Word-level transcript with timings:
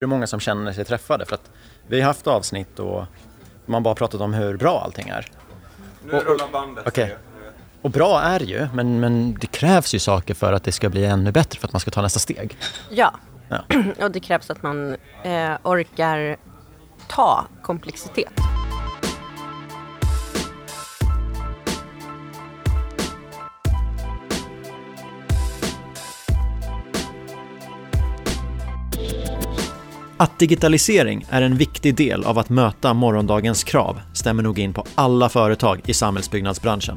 Det 0.00 0.04
är 0.04 0.08
många 0.08 0.26
som 0.26 0.40
känner 0.40 0.72
sig 0.72 0.84
träffade 0.84 1.26
för 1.26 1.34
att 1.34 1.50
vi 1.86 2.00
har 2.00 2.06
haft 2.06 2.26
avsnitt 2.26 2.78
och 2.78 3.04
man 3.66 3.82
bara 3.82 3.94
pratat 3.94 4.20
om 4.20 4.34
hur 4.34 4.56
bra 4.56 4.80
allting 4.84 5.08
är. 5.08 5.30
Nu 6.04 6.12
rullar 6.12 6.48
bandet. 6.52 6.84
Okej. 6.88 7.16
Och 7.82 7.90
bra 7.90 8.20
är 8.20 8.40
ju, 8.40 8.68
men, 8.74 9.00
men 9.00 9.34
det 9.40 9.46
krävs 9.46 9.94
ju 9.94 9.98
saker 9.98 10.34
för 10.34 10.52
att 10.52 10.64
det 10.64 10.72
ska 10.72 10.88
bli 10.88 11.04
ännu 11.04 11.32
bättre 11.32 11.60
för 11.60 11.66
att 11.66 11.72
man 11.72 11.80
ska 11.80 11.90
ta 11.90 12.02
nästa 12.02 12.18
steg. 12.18 12.56
Ja, 12.90 13.14
Ja. 13.48 13.64
och 14.04 14.10
det 14.10 14.20
krävs 14.20 14.50
att 14.50 14.62
man 14.62 14.96
eh, 15.22 15.52
orkar 15.62 16.36
ta 17.08 17.46
komplexitet. 17.62 18.32
Att 30.20 30.38
digitalisering 30.38 31.26
är 31.30 31.42
en 31.42 31.56
viktig 31.56 31.94
del 31.94 32.24
av 32.24 32.38
att 32.38 32.48
möta 32.48 32.94
morgondagens 32.94 33.64
krav 33.64 34.00
stämmer 34.14 34.42
nog 34.42 34.58
in 34.58 34.72
på 34.72 34.84
alla 34.94 35.28
företag 35.28 35.80
i 35.86 35.94
samhällsbyggnadsbranschen. 35.94 36.96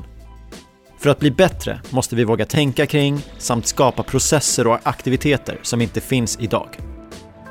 För 0.99 1.09
att 1.09 1.19
bli 1.19 1.31
bättre 1.31 1.79
måste 1.89 2.15
vi 2.15 2.23
våga 2.23 2.45
tänka 2.45 2.85
kring 2.85 3.21
samt 3.37 3.67
skapa 3.67 4.03
processer 4.03 4.67
och 4.67 4.79
aktiviteter 4.83 5.59
som 5.61 5.81
inte 5.81 6.01
finns 6.01 6.37
idag. 6.41 6.67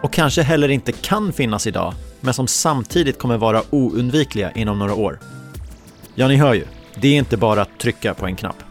Och 0.02 0.12
kanske 0.12 0.42
heller 0.42 0.69
inte 0.69 0.92
kan 0.92 1.33
finnas 1.33 1.66
idag, 1.66 1.95
men 2.20 2.34
som 2.34 2.47
samtidigt 2.47 3.19
kommer 3.19 3.39
vara 3.39 3.62
oundvikliga 3.70 4.52
inom 4.52 4.78
några 4.78 4.95
år. 4.95 5.20
Ja, 6.14 6.28
ni 6.28 6.36
hör 6.36 6.55
ju. 6.55 6.64
Det 7.00 7.09
är 7.09 7.19
inte 7.19 7.36
bara 7.36 7.62
att 7.62 7.78
trycka 7.78 8.14
på 8.14 8.27
en 8.27 8.36
knapp. 8.36 8.62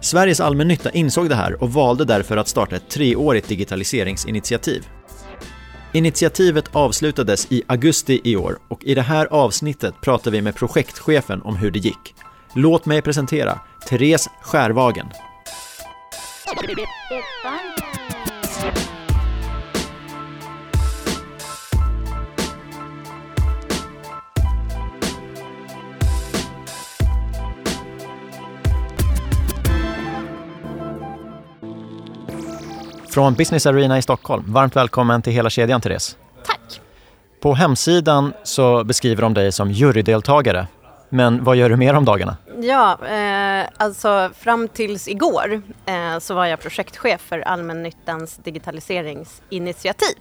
Sveriges 0.00 0.40
allmännytta 0.40 0.90
insåg 0.90 1.28
det 1.28 1.34
här 1.34 1.62
och 1.62 1.72
valde 1.72 2.04
därför 2.04 2.36
att 2.36 2.48
starta 2.48 2.76
ett 2.76 2.88
treårigt 2.88 3.48
digitaliseringsinitiativ. 3.48 4.82
Initiativet 5.92 6.64
avslutades 6.72 7.52
i 7.52 7.62
augusti 7.66 8.20
i 8.24 8.36
år 8.36 8.58
och 8.68 8.84
i 8.84 8.94
det 8.94 9.02
här 9.02 9.26
avsnittet 9.26 9.94
pratar 10.00 10.30
vi 10.30 10.42
med 10.42 10.54
projektchefen 10.54 11.42
om 11.42 11.56
hur 11.56 11.70
det 11.70 11.78
gick. 11.78 12.14
Låt 12.54 12.86
mig 12.86 13.02
presentera 13.02 13.60
Therese 13.88 14.28
Skärvagen. 14.42 15.06
Från 33.16 33.34
Business 33.34 33.66
Arena 33.66 33.98
i 33.98 34.02
Stockholm, 34.02 34.44
varmt 34.52 34.76
välkommen 34.76 35.22
till 35.22 35.32
hela 35.32 35.50
kedjan 35.50 35.80
Therese. 35.80 36.16
Tack! 36.44 36.80
På 37.40 37.54
hemsidan 37.54 38.32
så 38.42 38.84
beskriver 38.84 39.22
de 39.22 39.34
dig 39.34 39.52
som 39.52 39.70
jurydeltagare. 39.70 40.66
Men 41.08 41.44
vad 41.44 41.56
gör 41.56 41.68
du 41.68 41.76
mer 41.76 41.94
om 41.94 42.04
dagarna? 42.04 42.36
Ja, 42.60 42.98
eh, 43.06 43.66
alltså 43.76 44.30
fram 44.38 44.68
tills 44.68 45.08
igår 45.08 45.62
eh, 45.86 46.18
så 46.18 46.34
var 46.34 46.46
jag 46.46 46.60
projektchef 46.60 47.20
för 47.20 47.40
allmännyttans 47.40 48.36
digitaliseringsinitiativ. 48.36 50.16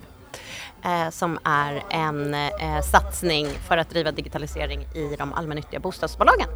Eh, 0.83 1.09
som 1.09 1.39
är 1.43 1.83
en 1.89 2.33
eh, 2.33 2.81
satsning 2.91 3.47
för 3.67 3.77
att 3.77 3.89
driva 3.89 4.11
digitalisering 4.11 4.81
i 4.81 5.15
de 5.17 5.33
allmännyttiga 5.33 5.79
bostadsbolagen. 5.79 6.47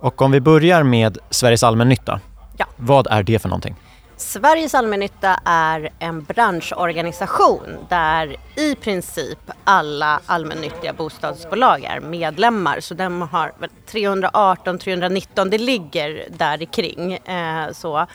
Och 0.00 0.22
om 0.22 0.30
vi 0.30 0.40
börjar 0.40 0.82
med 0.82 1.18
Sveriges 1.30 1.62
allmännytta. 1.62 2.20
Ja. 2.56 2.66
Vad 2.76 3.06
är 3.06 3.22
det 3.22 3.38
för 3.38 3.48
någonting? 3.48 3.76
Sveriges 4.18 4.74
allmännytta 4.74 5.40
är 5.44 5.90
en 5.98 6.24
branschorganisation 6.24 7.86
där 7.88 8.36
i 8.56 8.74
princip 8.74 9.38
alla 9.64 10.20
allmännyttiga 10.26 10.92
bostadsbolag 10.92 11.84
är 11.84 12.00
medlemmar. 12.00 12.80
Så 12.80 12.94
de 12.94 13.22
har 13.22 13.52
väl 13.58 13.70
318, 13.86 14.78
319, 14.78 15.50
det 15.50 15.58
ligger 15.58 16.24
där 16.30 16.64
kring. 16.64 17.12
Eh, 17.12 17.72
så. 17.72 18.06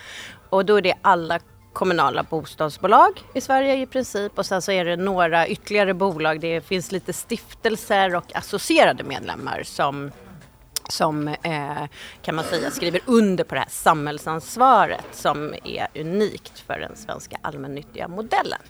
Och 0.50 0.66
då 0.66 0.76
är 0.76 0.81
det 0.81 0.94
alla 1.02 1.40
kommunala 1.74 2.24
bostadsbolag 2.24 3.24
i 3.34 3.42
Sverige 3.42 3.81
i 3.81 3.86
princip 3.86 4.38
och 4.38 4.46
sen 4.46 4.62
så 4.62 4.72
är 4.72 4.86
det 4.86 4.96
några 4.96 5.47
ytterligare 5.47 5.94
bolag. 5.94 6.40
Det 6.40 6.62
finns 6.62 6.92
lite 6.92 7.14
stiftelser 7.14 8.16
och 8.16 8.36
associerade 8.36 9.03
medlemmar 9.03 9.64
som 9.64 10.12
som 10.91 11.28
eh, 11.28 11.84
kan 12.22 12.35
man 12.35 12.46
säga 12.46 12.72
skriver 12.72 13.02
under 13.06 13.44
på 13.44 13.56
det 13.56 13.62
här 13.62 13.69
samhällsansvaret 13.69 15.06
som 15.12 15.53
är 15.63 15.88
unikt 15.96 16.59
för 16.59 16.79
den 16.79 16.96
svenska 16.96 17.38
allmännyttiga 17.41 18.07
modellen. 18.07 18.62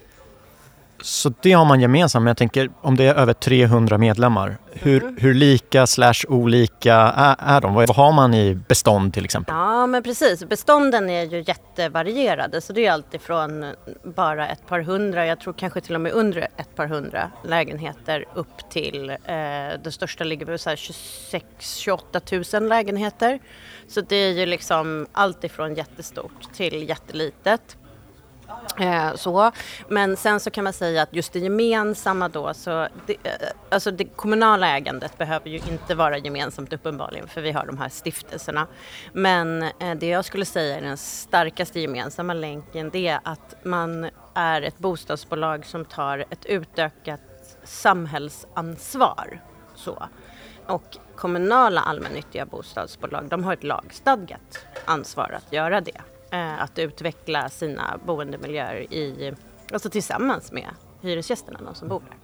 Så 1.02 1.34
det 1.42 1.52
har 1.52 1.66
man 1.66 1.82
gemensamt, 1.82 2.24
men 2.24 2.30
jag 2.30 2.38
tänker 2.38 2.70
om 2.82 2.98
det 2.98 3.04
är 3.04 3.16
över 3.16 3.34
300 3.34 3.98
medlemmar, 3.98 4.58
hur, 4.72 5.16
hur 5.20 5.34
lika 5.34 5.88
slash 5.88 6.14
olika 6.28 6.96
är, 6.96 7.36
är 7.40 7.62
de? 7.62 7.74
Vad 7.74 7.88
vad 7.88 7.98
har 7.98 8.12
man 8.12 8.34
i 8.34 8.56
bestånd 8.56 9.14
till 9.14 9.26
exempel? 9.26 9.56
Ja 9.56 9.88
men 9.88 10.04
precis, 10.04 10.46
bestånden 10.46 11.10
är 11.10 11.24
ju 11.24 11.44
jättevarierade 11.48 12.62
så 12.62 12.74
det 12.74 12.86
är 12.86 12.92
alltifrån 12.92 13.74
bara 14.04 14.48
ett 14.48 14.68
par 14.68 14.80
hundra, 14.80 15.26
jag 15.26 15.40
tror 15.40 15.54
kanske 15.54 15.82
till 15.82 15.96
och 15.96 16.02
med 16.02 16.12
under 16.12 16.48
ett 16.58 16.76
par 16.76 16.88
hundra 16.88 17.32
lägenheter 17.44 18.26
upp 18.34 18.70
till 18.70 19.10
eh, 19.10 19.16
det 19.84 19.92
största 19.92 20.24
ligger 20.24 20.46
på 20.46 20.52
26-28 20.52 22.60
000 22.60 22.70
lägenheter. 22.70 23.40
Så 23.88 24.02
det 24.02 24.16
är 24.16 24.32
ju 24.32 24.46
liksom 24.46 25.08
alltifrån 25.12 25.76
jättestort 25.76 26.54
till 26.54 26.90
jättelitet. 26.90 27.78
Eh, 28.80 29.16
så. 29.16 29.52
Men 29.88 30.18
sen 30.18 30.40
så 30.40 30.52
kan 30.52 30.64
man 30.64 30.74
säga 30.74 31.02
att 31.02 31.14
just 31.16 31.34
det 31.34 31.40
gemensamma 31.40 32.30
då, 32.30 32.54
så 32.54 32.88
det, 33.06 33.14
eh, 33.24 33.32
alltså 33.70 33.92
det 33.92 34.06
kommunala 34.06 34.78
ägandet 34.78 35.18
behöver 35.18 35.50
ju 35.50 35.58
inte 35.58 35.96
vara 35.96 36.18
gemensamt 36.18 36.74
uppenbarligen 36.74 37.28
för 37.28 37.42
vi 37.42 37.52
har 37.52 37.66
de 37.66 37.78
här 37.78 37.90
stiftelserna. 37.90 38.68
Men 39.14 39.64
eh, 39.64 39.96
det 40.00 40.08
jag 40.08 40.26
skulle 40.26 40.46
säga 40.46 40.78
är 40.78 40.82
den 40.82 40.98
starkaste 40.98 41.80
gemensamma 41.80 42.34
länken 42.34 42.90
det 42.90 43.08
är 43.08 43.20
att 43.24 43.56
man 43.64 44.10
är 44.34 44.62
ett 44.62 44.78
bostadsbolag 44.78 45.66
som 45.66 45.86
tar 45.86 46.26
ett 46.30 46.46
utökat 46.46 47.22
samhällsansvar. 47.64 49.42
Så. 49.76 50.04
Och 50.66 50.98
kommunala 51.16 51.82
allmännyttiga 51.82 52.46
bostadsbolag 52.46 53.30
de 53.30 53.44
har 53.44 53.54
ett 53.54 53.64
lagstadgat 53.64 54.66
ansvar 54.86 55.38
att 55.38 55.54
göra 55.54 55.82
det 55.82 56.02
att 56.60 56.80
utveckla 56.80 57.50
sina 57.50 58.00
boendemiljöer 58.06 58.94
i, 58.94 59.34
alltså 59.74 59.90
tillsammans 59.90 60.52
med 60.52 60.68
hyresgästerna, 61.02 61.60
de 61.66 61.76
som 61.76 61.88
bor 61.88 62.02
där. 62.10 62.18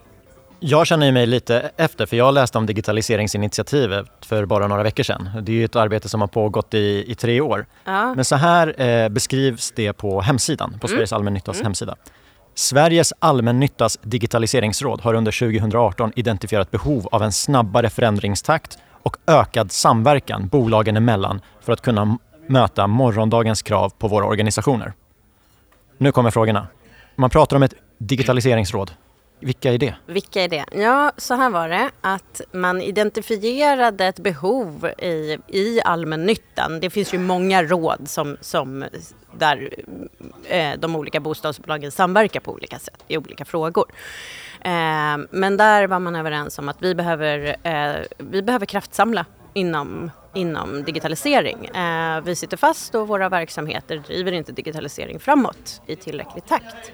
Jag 0.59 0.87
känner 0.87 1.11
mig 1.11 1.25
lite 1.25 1.71
efter, 1.77 2.05
för 2.05 2.17
jag 2.17 2.33
läste 2.33 2.57
om 2.57 2.65
digitaliseringsinitiativet 2.65 4.07
för 4.21 4.45
bara 4.45 4.67
några 4.67 4.83
veckor 4.83 5.03
sedan. 5.03 5.29
Det 5.41 5.61
är 5.61 5.65
ett 5.65 5.75
arbete 5.75 6.09
som 6.09 6.21
har 6.21 6.27
pågått 6.27 6.73
i, 6.73 7.03
i 7.07 7.15
tre 7.15 7.41
år. 7.41 7.65
Ja. 7.85 8.15
Men 8.15 8.25
så 8.25 8.35
här 8.35 8.81
eh, 8.81 9.09
beskrivs 9.09 9.71
det 9.75 9.93
på 9.93 10.21
hemsidan, 10.21 10.79
på 10.81 10.87
Sveriges 10.87 11.13
allmännyttas 11.13 11.61
hemsida. 11.61 11.95
Sveriges 12.55 13.13
allmännyttas 13.19 13.99
digitaliseringsråd 14.01 15.01
har 15.01 15.13
under 15.13 15.31
2018 15.39 16.11
identifierat 16.15 16.71
behov 16.71 17.07
av 17.11 17.23
en 17.23 17.31
snabbare 17.31 17.89
förändringstakt 17.89 18.77
och 19.03 19.17
ökad 19.27 19.71
samverkan 19.71 20.47
bolagen 20.47 20.97
emellan 20.97 21.41
för 21.61 21.73
att 21.73 21.81
kunna 21.81 22.17
möta 22.49 22.87
morgondagens 22.87 23.61
krav 23.61 23.93
på 23.97 24.07
våra 24.07 24.25
organisationer. 24.25 24.93
Nu 25.97 26.11
kommer 26.11 26.31
frågorna. 26.31 26.67
Man 27.15 27.29
pratar 27.29 27.55
om 27.55 27.63
ett 27.63 27.73
digitaliseringsråd. 27.97 28.91
Vilka 29.39 29.73
är 29.73 29.77
det? 29.77 29.95
Vilka 30.05 30.43
är 30.43 30.47
det? 30.47 30.65
Ja, 30.71 31.11
så 31.17 31.33
här 31.35 31.49
var 31.49 31.69
det 31.69 31.91
att 32.01 32.41
man 32.51 32.81
identifierade 32.81 34.05
ett 34.05 34.19
behov 34.19 34.91
i, 34.97 35.37
i 35.47 35.81
allmännyttan. 35.85 36.79
Det 36.79 36.89
finns 36.89 37.13
ju 37.13 37.19
många 37.19 37.63
råd 37.63 38.01
som, 38.05 38.37
som 38.41 38.85
där 39.37 39.69
eh, 40.43 40.79
de 40.79 40.95
olika 40.95 41.19
bostadsbolagen 41.19 41.91
samverkar 41.91 42.39
på 42.39 42.51
olika 42.51 42.79
sätt 42.79 43.03
i 43.07 43.17
olika 43.17 43.45
frågor. 43.45 43.85
Eh, 44.61 45.17
men 45.31 45.57
där 45.57 45.87
var 45.87 45.99
man 45.99 46.15
överens 46.15 46.59
om 46.59 46.69
att 46.69 46.77
vi 46.81 46.95
behöver, 46.95 47.55
eh, 47.63 47.95
vi 48.17 48.41
behöver 48.41 48.65
kraftsamla 48.65 49.25
inom, 49.53 50.11
inom 50.33 50.83
digitalisering. 50.83 51.65
Eh, 51.65 52.21
vi 52.21 52.35
sitter 52.35 52.57
fast 52.57 52.95
och 52.95 53.07
våra 53.07 53.29
verksamheter 53.29 53.97
driver 53.97 54.31
inte 54.31 54.51
digitalisering 54.51 55.19
framåt 55.19 55.81
i 55.85 55.95
tillräcklig 55.95 56.45
takt. 56.45 56.91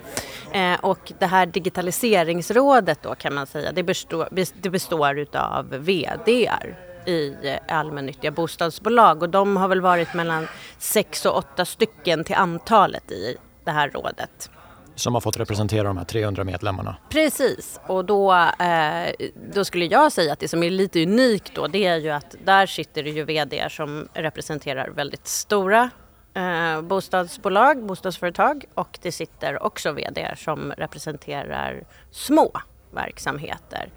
Eh, 0.52 0.80
och 0.82 1.12
det 1.20 1.26
här 1.26 1.46
digitaliseringsrådet 1.46 3.00
då 3.02 3.16
kan 3.16 3.34
man 3.34 3.48
säga, 3.48 3.72
det 3.72 3.84
består, 3.84 4.28
det 4.62 4.70
består 4.70 5.20
utav 5.20 5.70
VDR 5.70 6.76
i 7.06 7.36
allmännyttiga 7.68 8.32
bostadsbolag 8.32 9.24
och 9.24 9.30
de 9.30 9.58
har 9.58 9.68
väl 9.68 9.82
varit 9.82 10.14
mellan 10.14 10.48
sex 10.78 11.26
och 11.26 11.38
åtta 11.38 11.66
stycken 11.66 12.24
till 12.24 12.36
antalet 12.36 13.12
i 13.12 13.38
det 13.64 13.72
här 13.72 13.90
rådet. 13.90 14.50
Som 14.96 15.14
har 15.14 15.22
fått 15.22 15.38
representera 15.38 15.84
de 15.84 15.98
här 15.98 16.06
300 16.06 16.44
medlemmarna. 16.44 16.96
Precis, 17.10 17.80
och 17.88 18.06
då, 18.06 18.34
eh, 18.60 19.28
då 19.54 19.66
skulle 19.66 19.86
jag 19.86 20.12
säga 20.12 20.34
att 20.34 20.40
det 20.40 20.48
som 20.48 20.64
är 20.64 20.70
lite 20.70 21.04
unikt 21.04 21.56
då 21.56 21.68
det 21.68 21.86
är 21.86 21.98
ju 21.98 22.10
att 22.10 22.36
där 22.46 22.66
sitter 22.66 23.04
det 23.04 23.10
ju 23.10 23.24
VD 23.24 23.68
som 23.70 24.08
representerar 24.14 24.90
väldigt 24.90 25.28
stora 25.28 25.90
eh, 26.34 26.82
bostadsbolag, 26.82 27.86
bostadsföretag 27.86 28.66
och 28.74 29.00
det 29.02 29.12
sitter 29.12 29.64
också 29.64 29.92
VD 29.92 30.34
som 30.38 30.72
representerar 30.78 31.84
små 32.12 32.52
verksamheter. 32.92 33.90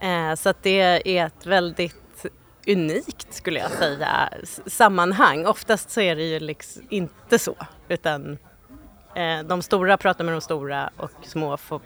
Eh, 0.00 0.34
så 0.34 0.48
att 0.48 0.62
det 0.62 0.80
är 1.18 1.26
ett 1.26 1.46
väldigt 1.46 2.26
unikt 2.66 3.34
skulle 3.34 3.58
jag 3.60 3.70
säga 3.70 4.28
sammanhang. 4.66 5.46
Oftast 5.46 5.90
så 5.90 6.00
är 6.00 6.16
det 6.16 6.22
ju 6.22 6.40
liksom 6.40 6.82
inte 6.90 7.38
så 7.38 7.54
utan 7.88 8.38
eh, 9.20 9.44
de 9.44 9.62
stora 9.62 9.96
pratar 9.96 10.24
med 10.24 10.34
de 10.34 10.40
stora 10.40 10.90
och 10.96 11.10
små 11.22 11.56
får, 11.56 11.80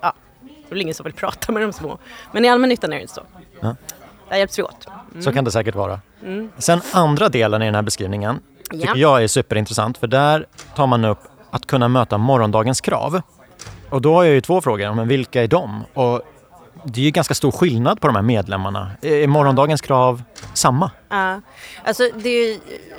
ja, 0.00 0.12
det 0.40 0.66
är 0.66 0.70
väl 0.70 0.80
ingen 0.80 0.94
som 0.94 1.04
vill 1.04 1.12
prata 1.12 1.52
med 1.52 1.62
de 1.62 1.72
små. 1.72 1.98
Men 2.32 2.44
i 2.44 2.48
allmännyttan 2.48 2.92
är 2.92 2.96
det 2.96 3.02
inte 3.02 3.14
så. 3.14 3.22
Ja. 3.60 3.76
Där 4.28 4.36
hjälps 4.36 4.58
vi 4.58 4.62
åt. 4.62 4.86
Mm. 5.10 5.22
Så 5.22 5.32
kan 5.32 5.44
det 5.44 5.50
säkert 5.50 5.74
vara. 5.74 6.00
Mm. 6.22 6.50
Sen 6.58 6.80
andra 6.92 7.28
delen 7.28 7.62
i 7.62 7.64
den 7.64 7.74
här 7.74 7.82
beskrivningen 7.82 8.40
tycker 8.70 8.86
ja. 8.86 8.96
jag 8.96 9.22
är 9.24 9.28
superintressant 9.28 9.98
för 9.98 10.06
där 10.06 10.46
tar 10.74 10.86
man 10.86 11.04
upp 11.04 11.18
att 11.50 11.66
kunna 11.66 11.88
möta 11.88 12.18
morgondagens 12.18 12.80
krav. 12.80 13.22
Och 13.90 14.02
då 14.02 14.14
har 14.14 14.24
jag 14.24 14.34
ju 14.34 14.40
två 14.40 14.60
frågor, 14.60 14.94
men 14.94 15.08
vilka 15.08 15.42
är 15.42 15.48
de? 15.48 15.84
Och 15.94 16.22
det 16.84 17.00
är 17.00 17.04
ju 17.04 17.10
ganska 17.10 17.34
stor 17.34 17.50
skillnad 17.50 18.00
på 18.00 18.06
de 18.06 18.16
här 18.16 18.22
medlemmarna. 18.22 18.90
Är 19.02 19.26
morgondagens 19.26 19.80
krav 19.80 20.22
samma? 20.54 20.90
Ja, 21.08 21.40
alltså 21.84 22.02
det 22.14 22.28
är, 22.30 22.58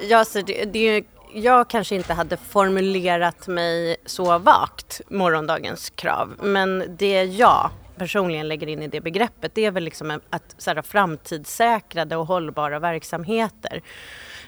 ja, 0.10 0.26
så 0.26 0.42
det, 0.42 0.66
det 0.66 0.80
är, 0.80 1.04
jag 1.34 1.68
kanske 1.68 1.96
inte 1.96 2.14
hade 2.14 2.38
formulerat 2.38 3.48
mig 3.48 3.98
så 4.06 4.38
vagt, 4.38 5.02
morgondagens 5.10 5.90
krav. 5.90 6.34
Men 6.42 6.96
det 6.98 7.24
jag 7.24 7.70
personligen 7.96 8.48
lägger 8.48 8.68
in 8.68 8.82
i 8.82 8.88
det 8.88 9.02
begreppet 9.02 9.56
det 9.56 9.66
är 9.66 9.72
väl 9.72 9.84
liksom 9.84 10.22
att 10.30 10.56
så 10.58 10.70
här, 10.70 10.82
framtidssäkrade 10.82 12.16
och 12.16 12.28
hållbara 12.28 12.80
verksamheter. 12.80 13.82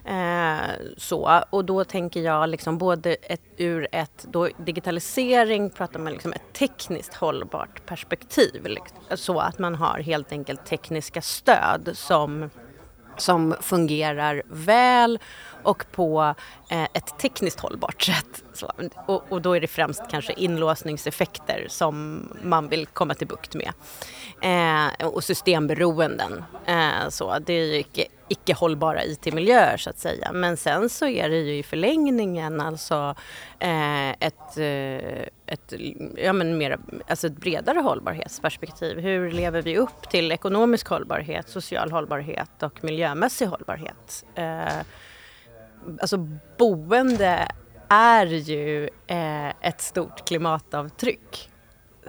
Eh, 0.06 0.57
så, 0.97 1.41
och 1.50 1.65
då 1.65 1.83
tänker 1.83 2.21
jag 2.21 2.50
liksom 2.50 2.77
både 2.77 3.13
ett, 3.13 3.41
ur 3.57 3.88
ett 3.91 4.25
då 4.31 4.50
digitalisering, 4.57 5.69
pratar 5.69 6.00
man 6.00 6.13
liksom 6.13 6.33
ett 6.33 6.53
tekniskt 6.53 7.13
hållbart 7.13 7.85
perspektiv. 7.85 8.65
Liksom, 8.65 8.97
så 9.18 9.39
att 9.39 9.59
man 9.59 9.75
har 9.75 10.00
helt 10.00 10.31
enkelt 10.31 10.65
tekniska 10.65 11.21
stöd 11.21 11.89
som 11.94 12.50
som 13.18 13.56
fungerar 13.62 14.44
väl 14.47 15.19
och 15.63 15.86
på 15.92 16.36
eh, 16.69 16.83
ett 16.83 17.18
tekniskt 17.18 17.60
hållbart 17.60 18.01
sätt. 18.01 18.44
Så, 18.54 18.71
och, 19.06 19.24
och, 19.30 19.42
då 19.42 19.54
är 19.54 19.62
det 19.62 19.68
främst 19.68 20.01
kanske 20.10 20.33
inlåsningseffekter 20.33 21.65
som 21.69 22.27
man 22.42 22.68
vill 22.68 22.88
komma 22.88 23.13
till 23.13 23.27
bukt 23.27 23.56
med. 23.56 23.74
Eh, 24.42 25.07
och 25.07 25.24
systemberoenden. 25.24 26.44
Eh, 26.65 27.10
så, 27.10 27.39
det 27.39 27.54
är 27.54 27.65
ju 27.65 27.80
icke, 27.80 28.06
icke 28.27 28.54
hållbara 28.54 29.04
IT-miljöer 29.04 29.77
så 29.77 29.89
att 29.89 30.00
säga. 30.00 30.31
Men 30.33 30.57
sen 30.57 30.89
så 30.89 31.07
är 31.07 31.30
det 31.30 31.38
ju 31.38 31.57
i 31.57 31.63
förlängningen 31.63 32.62
alltså 32.62 33.16
eh, 33.59 34.09
ett, 34.09 34.57
eh, 34.57 35.27
ett, 35.45 35.74
ja, 36.18 36.33
men 36.33 36.57
mer, 36.57 36.77
alltså 37.07 37.27
ett 37.27 37.38
bredare 37.38 37.80
hållbarhetsperspektiv. 37.80 39.00
Hur 39.00 39.31
lever 39.31 39.62
vi 39.62 39.77
upp 39.77 40.09
till 40.09 40.31
ekonomisk 40.31 40.88
hållbarhet, 40.88 41.50
social 41.50 41.92
hållbarhet 41.92 42.63
och 42.63 42.83
miljömässig 42.83 43.45
hållbarhet? 43.45 44.25
Eh, 44.36 44.83
Alltså 46.01 46.18
boende 46.57 47.47
är 47.89 48.25
ju 48.25 48.89
eh, 49.07 49.50
ett 49.50 49.81
stort 49.81 50.27
klimatavtryck. 50.27 51.50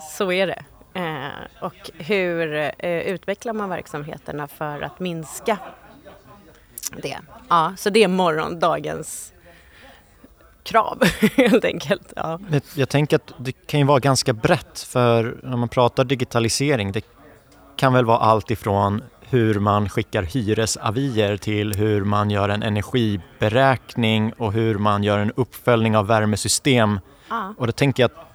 Så 0.01 0.33
är 0.33 0.47
det. 0.47 0.65
Eh, 0.95 1.65
och 1.65 1.91
hur 1.95 2.55
eh, 2.79 3.01
utvecklar 3.01 3.53
man 3.53 3.69
verksamheterna 3.69 4.49
för 4.49 4.83
att 4.83 5.01
minska 5.01 5.59
det? 7.03 7.19
Ja, 7.49 7.75
så 7.79 7.91
det 7.91 8.05
är 8.05 8.09
morgondagens 8.09 9.33
krav 10.63 11.03
helt 11.37 11.65
enkelt. 11.65 12.13
Ja. 12.17 12.41
Jag, 12.51 12.63
jag 12.75 12.89
tänker 12.89 13.17
att 13.17 13.33
det 13.39 13.53
kan 13.53 13.81
ju 13.81 13.87
vara 13.87 13.99
ganska 13.99 14.33
brett 14.33 14.79
för 14.79 15.37
när 15.43 15.57
man 15.57 15.69
pratar 15.69 16.05
digitalisering 16.05 16.93
det 16.93 17.05
kan 17.77 17.93
väl 17.93 18.05
vara 18.05 18.19
allt 18.19 18.51
ifrån 18.51 19.03
hur 19.31 19.61
man 19.61 19.89
skickar 19.89 20.23
hyresavier 20.23 21.37
till 21.37 21.75
hur 21.75 22.05
man 22.05 22.31
gör 22.31 22.49
en 22.49 22.63
energiberäkning 22.63 24.33
och 24.33 24.53
hur 24.53 24.79
man 24.79 25.05
gör 25.05 25.19
en 25.19 25.33
uppföljning 25.37 25.97
av 25.97 26.07
värmesystem. 26.07 27.01
Ah. 27.29 27.49
Och 27.59 27.67
då 27.67 27.73
tänker 27.73 28.03
jag 28.03 28.11
att 28.11 28.35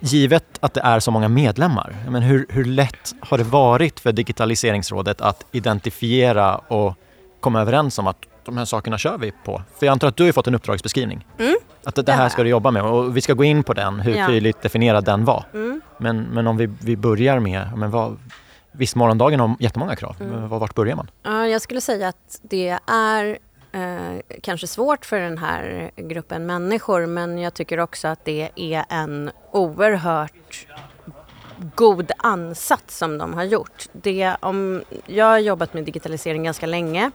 givet 0.00 0.58
att 0.60 0.74
det 0.74 0.80
är 0.80 1.00
så 1.00 1.10
många 1.10 1.28
medlemmar, 1.28 1.96
men 2.08 2.22
hur, 2.22 2.46
hur 2.48 2.64
lätt 2.64 3.14
har 3.20 3.38
det 3.38 3.44
varit 3.44 4.00
för 4.00 4.12
Digitaliseringsrådet 4.12 5.20
att 5.20 5.46
identifiera 5.52 6.56
och 6.56 6.94
komma 7.40 7.60
överens 7.60 7.98
om 7.98 8.06
att 8.06 8.16
de 8.44 8.56
här 8.56 8.64
sakerna 8.64 8.98
kör 8.98 9.18
vi 9.18 9.32
på? 9.44 9.62
För 9.78 9.86
jag 9.86 9.92
antar 9.92 10.08
att 10.08 10.16
du 10.16 10.24
har 10.24 10.32
fått 10.32 10.46
en 10.46 10.54
uppdragsbeskrivning. 10.54 11.26
Mm. 11.38 11.56
Att 11.84 11.94
det, 11.94 12.02
det 12.02 12.12
här 12.12 12.28
ska 12.28 12.42
du 12.42 12.48
jobba 12.48 12.70
med 12.70 12.82
och 12.82 13.16
vi 13.16 13.20
ska 13.20 13.32
gå 13.32 13.44
in 13.44 13.62
på 13.62 13.74
den, 13.74 14.00
hur 14.00 14.14
ja. 14.14 14.26
tydligt 14.26 14.62
definierad 14.62 15.04
den 15.04 15.24
var. 15.24 15.44
Mm. 15.54 15.80
Men, 15.98 16.22
men 16.22 16.46
om 16.46 16.56
vi, 16.56 16.66
vi 16.80 16.96
börjar 16.96 17.38
med, 17.38 17.72
men 17.76 17.90
vad, 17.90 18.16
Visst, 18.72 18.96
morgondagen 18.96 19.40
har 19.40 19.56
jättemånga 19.58 19.96
krav. 19.96 20.16
Mm. 20.20 20.48
Vart 20.48 20.74
börjar 20.74 20.96
man? 20.96 21.10
Ja, 21.22 21.46
jag 21.46 21.62
skulle 21.62 21.80
säga 21.80 22.08
att 22.08 22.40
det 22.42 22.78
är 22.86 23.38
eh, 23.72 24.38
kanske 24.42 24.66
svårt 24.66 25.06
för 25.06 25.20
den 25.20 25.38
här 25.38 25.90
gruppen 25.96 26.46
människor 26.46 27.06
men 27.06 27.38
jag 27.38 27.54
tycker 27.54 27.80
också 27.80 28.08
att 28.08 28.24
det 28.24 28.50
är 28.54 28.84
en 28.88 29.30
oerhört 29.52 30.66
god 31.74 32.10
ansats 32.18 32.98
som 32.98 33.18
de 33.18 33.34
har 33.34 33.44
gjort. 33.44 33.88
Det, 33.92 34.36
om, 34.40 34.82
jag 35.06 35.26
har 35.26 35.38
jobbat 35.38 35.74
med 35.74 35.84
digitalisering 35.84 36.44
ganska 36.44 36.66
länge 36.66 37.10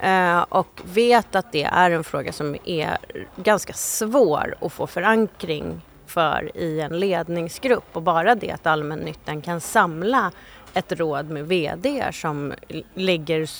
eh, 0.00 0.40
och 0.40 0.80
vet 0.84 1.34
att 1.34 1.52
det 1.52 1.64
är 1.64 1.90
en 1.90 2.04
fråga 2.04 2.32
som 2.32 2.56
är 2.64 2.98
ganska 3.36 3.72
svår 3.72 4.54
att 4.60 4.72
få 4.72 4.86
förankring 4.86 5.80
för 6.06 6.56
i 6.56 6.80
en 6.80 7.00
ledningsgrupp 7.00 7.88
och 7.92 8.02
bara 8.02 8.34
det 8.34 8.50
att 8.50 8.66
allmännyttan 8.66 9.42
kan 9.42 9.60
samla 9.60 10.30
ett 10.74 10.92
råd 10.92 11.30
med 11.30 11.46
VD 11.46 12.12
som 12.12 12.52
lägger 12.94 13.50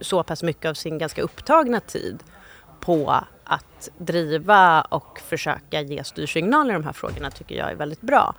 så 0.00 0.22
pass 0.22 0.42
mycket 0.42 0.68
av 0.68 0.74
sin 0.74 0.98
ganska 0.98 1.22
upptagna 1.22 1.80
tid 1.80 2.18
på 2.80 3.24
att 3.44 3.88
driva 3.98 4.80
och 4.80 5.20
försöka 5.28 5.80
ge 5.80 6.04
styrsignaler 6.04 6.70
i 6.70 6.76
de 6.76 6.84
här 6.84 6.92
frågorna 6.92 7.30
tycker 7.30 7.54
jag 7.54 7.70
är 7.70 7.74
väldigt 7.74 8.00
bra. 8.00 8.34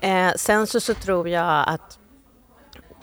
Eh, 0.00 0.32
sen 0.36 0.66
så, 0.66 0.80
så 0.80 0.94
tror 0.94 1.28
jag 1.28 1.64
att 1.68 1.98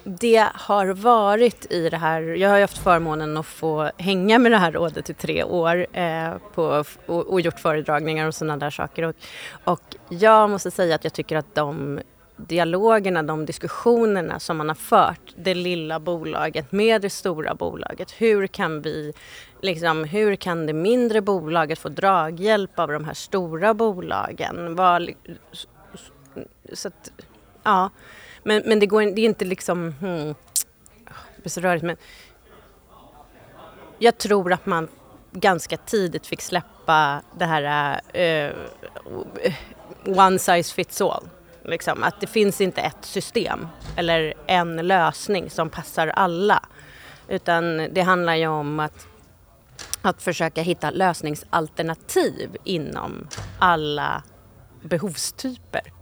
det 0.03 0.47
har 0.53 0.85
varit 0.85 1.71
i 1.71 1.89
det 1.89 1.97
här, 1.97 2.21
jag 2.21 2.49
har 2.49 2.57
ju 2.57 2.63
haft 2.63 2.77
förmånen 2.77 3.38
att 3.38 3.45
få 3.45 3.91
hänga 3.97 4.39
med 4.39 4.51
det 4.51 4.57
här 4.57 4.71
rådet 4.71 5.09
i 5.09 5.13
tre 5.13 5.43
år 5.43 5.88
eh, 5.93 6.33
på, 6.53 6.83
och, 7.05 7.33
och, 7.33 7.41
gjort 7.41 7.59
föredragningar 7.59 8.27
och 8.27 8.35
sådana 8.35 8.57
där 8.57 8.69
saker. 8.69 9.03
Och, 9.03 9.15
och 9.63 9.95
jag 10.09 10.49
måste 10.49 10.71
säga 10.71 10.95
att 10.95 11.03
jag 11.03 11.13
tycker 11.13 11.38
att 11.38 11.55
de 11.55 11.99
dialogerna, 12.47 13.23
de 13.23 13.45
diskussionerna 13.45 14.39
som 14.39 14.57
man 14.57 14.67
har 14.67 14.75
fört, 14.75 15.33
det 15.36 15.53
lilla 15.53 16.00
bolaget 16.00 16.71
med 16.71 17.01
det 17.01 17.10
stora 17.10 17.55
bolaget. 17.55 18.12
Hur 18.12 18.48
kan 18.48 18.81
vi, 18.81 19.13
liksom, 19.62 20.03
hur 20.03 20.36
kan 20.36 20.65
det 20.65 20.74
mindre 20.74 21.21
bolaget 21.21 21.79
få 21.79 21.89
draghjälp 21.89 22.79
av 22.79 22.88
de 22.88 23.05
här 23.05 23.13
stora 23.13 23.74
bolagen? 23.74 24.75
Var, 24.75 25.10
så 26.74 26.88
att, 26.88 27.12
ja. 27.63 27.89
Men, 28.43 28.63
men 28.65 28.79
det, 28.79 28.86
går, 28.86 29.01
det 29.01 29.21
är 29.21 29.25
inte 29.25 29.45
liksom, 29.45 29.93
hmm, 30.00 30.36
det 31.36 31.41
blir 31.41 31.50
så 31.50 31.62
rörigt 31.62 31.83
men 31.83 31.98
jag 34.00 34.17
tror 34.17 34.53
att 34.53 34.65
man 34.65 34.88
ganska 35.31 35.77
tidigt 35.77 36.27
fick 36.27 36.41
släppa 36.41 37.21
det 37.38 37.45
här 37.45 38.01
uh, 38.50 38.55
one 40.05 40.39
size 40.39 40.74
fits 40.74 41.01
all. 41.01 41.29
Liksom, 41.65 42.03
att 42.03 42.22
det 42.22 42.27
finns 42.27 42.62
inte 42.62 42.82
ett 42.82 43.06
system 43.06 43.68
eller 43.96 44.34
en 44.48 44.75
lösning 44.75 45.50
som 45.50 45.70
passar 45.70 46.08
alla. 46.08 46.65
Utan 47.27 47.77
det 47.77 48.01
handlar 48.01 48.36
ju 48.36 48.48
om 48.48 48.80
att, 48.80 49.08
att 50.01 50.22
försöka 50.22 50.62
hitta 50.62 50.89
lösningsalternativ 50.89 52.58
inom 52.63 53.27
alla 53.60 54.24
behovstyper. 54.82 55.94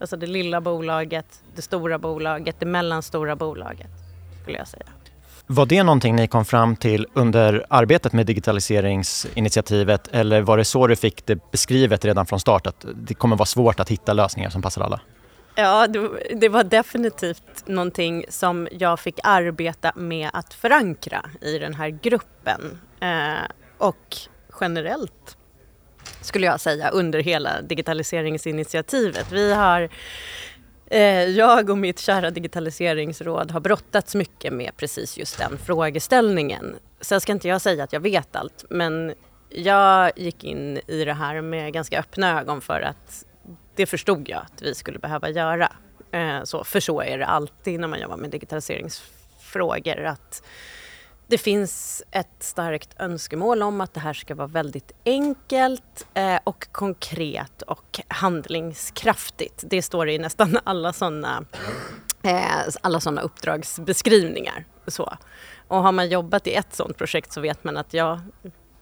Alltså 0.00 0.16
det 0.16 0.26
lilla 0.26 0.60
bolaget, 0.60 1.42
det 1.54 1.62
stora 1.62 1.98
bolaget, 1.98 2.56
det 2.58 2.66
mellanstora 2.66 3.36
bolaget 3.36 3.90
skulle 4.42 4.58
jag 4.58 4.68
säga. 4.68 4.86
Var 5.46 5.66
det 5.66 5.82
någonting 5.82 6.16
ni 6.16 6.28
kom 6.28 6.44
fram 6.44 6.76
till 6.76 7.06
under 7.14 7.66
arbetet 7.68 8.12
med 8.12 8.26
digitaliseringsinitiativet 8.26 10.08
eller 10.12 10.40
var 10.40 10.56
det 10.56 10.64
så 10.64 10.86
du 10.86 10.96
fick 10.96 11.26
det 11.26 11.50
beskrivet 11.50 12.04
redan 12.04 12.26
från 12.26 12.40
start 12.40 12.66
att 12.66 12.86
det 12.94 13.14
kommer 13.14 13.36
vara 13.36 13.46
svårt 13.46 13.80
att 13.80 13.88
hitta 13.88 14.12
lösningar 14.12 14.50
som 14.50 14.62
passar 14.62 14.82
alla? 14.82 15.00
Ja, 15.54 15.86
det 16.36 16.48
var 16.48 16.64
definitivt 16.64 17.66
någonting 17.66 18.24
som 18.28 18.68
jag 18.72 19.00
fick 19.00 19.20
arbeta 19.22 19.92
med 19.96 20.30
att 20.32 20.54
förankra 20.54 21.24
i 21.40 21.58
den 21.58 21.74
här 21.74 21.88
gruppen. 21.88 22.78
Eh, 23.00 23.44
och 23.78 24.16
generellt 24.60 25.36
skulle 26.20 26.46
jag 26.46 26.60
säga 26.60 26.88
under 26.88 27.18
hela 27.18 27.62
digitaliseringsinitiativet. 27.62 29.32
Vi 29.32 29.54
har 29.54 29.88
Eh, 30.94 31.28
jag 31.28 31.70
och 31.70 31.78
mitt 31.78 31.98
kära 31.98 32.30
digitaliseringsråd 32.30 33.50
har 33.50 33.60
brottats 33.60 34.14
mycket 34.14 34.52
med 34.52 34.70
precis 34.76 35.18
just 35.18 35.38
den 35.38 35.58
frågeställningen. 35.58 36.76
Sen 37.00 37.20
ska 37.20 37.32
inte 37.32 37.48
jag 37.48 37.60
säga 37.60 37.84
att 37.84 37.92
jag 37.92 38.00
vet 38.00 38.36
allt, 38.36 38.64
men 38.70 39.14
jag 39.48 40.12
gick 40.16 40.44
in 40.44 40.80
i 40.86 41.04
det 41.04 41.12
här 41.12 41.40
med 41.40 41.72
ganska 41.72 41.98
öppna 41.98 42.40
ögon 42.40 42.60
för 42.60 42.80
att 42.80 43.24
det 43.74 43.86
förstod 43.86 44.28
jag 44.28 44.42
att 44.42 44.62
vi 44.62 44.74
skulle 44.74 44.98
behöva 44.98 45.30
göra. 45.30 45.72
Eh, 46.10 46.42
så, 46.44 46.64
för 46.64 46.80
så 46.80 47.02
är 47.02 47.18
det 47.18 47.26
alltid 47.26 47.80
när 47.80 47.88
man 47.88 48.00
jobbar 48.00 48.16
med 48.16 48.30
digitaliseringsfrågor. 48.30 50.04
Att 50.04 50.42
det 51.26 51.38
finns 51.38 52.02
ett 52.10 52.36
starkt 52.38 53.00
önskemål 53.00 53.62
om 53.62 53.80
att 53.80 53.94
det 53.94 54.00
här 54.00 54.12
ska 54.12 54.34
vara 54.34 54.46
väldigt 54.46 54.92
enkelt 55.04 56.06
eh, 56.14 56.38
och 56.44 56.68
konkret 56.72 57.62
och 57.62 58.00
handlingskraftigt. 58.08 59.64
Det 59.66 59.82
står 59.82 60.08
i 60.08 60.18
nästan 60.18 60.58
alla 60.64 60.92
sådana 60.92 61.44
eh, 62.22 62.74
alla 62.80 63.00
såna 63.00 63.20
uppdragsbeskrivningar. 63.20 64.64
Så. 64.86 65.16
Och 65.68 65.82
har 65.82 65.92
man 65.92 66.08
jobbat 66.08 66.46
i 66.46 66.54
ett 66.54 66.74
sådant 66.74 66.96
projekt 66.96 67.32
så 67.32 67.40
vet 67.40 67.64
man 67.64 67.76
att 67.76 67.94
ja, 67.94 68.20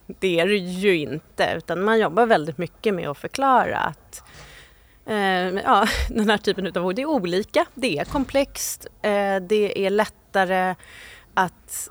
det 0.06 0.40
är 0.40 0.46
det 0.46 0.56
ju 0.56 0.96
inte 0.96 1.54
utan 1.56 1.84
man 1.84 1.98
jobbar 1.98 2.26
väldigt 2.26 2.58
mycket 2.58 2.94
med 2.94 3.08
att 3.08 3.18
förklara 3.18 3.78
att 3.78 4.22
eh, 5.06 5.16
ja, 5.48 5.86
den 6.08 6.30
här 6.30 6.38
typen 6.38 6.66
av 6.66 6.86
ord, 6.86 6.94
det 6.94 7.02
är 7.02 7.06
olika, 7.06 7.66
det 7.74 7.98
är 7.98 8.04
komplext, 8.04 8.86
det 9.40 9.86
är 9.86 9.90
lättare 9.90 10.74
att 11.34 11.90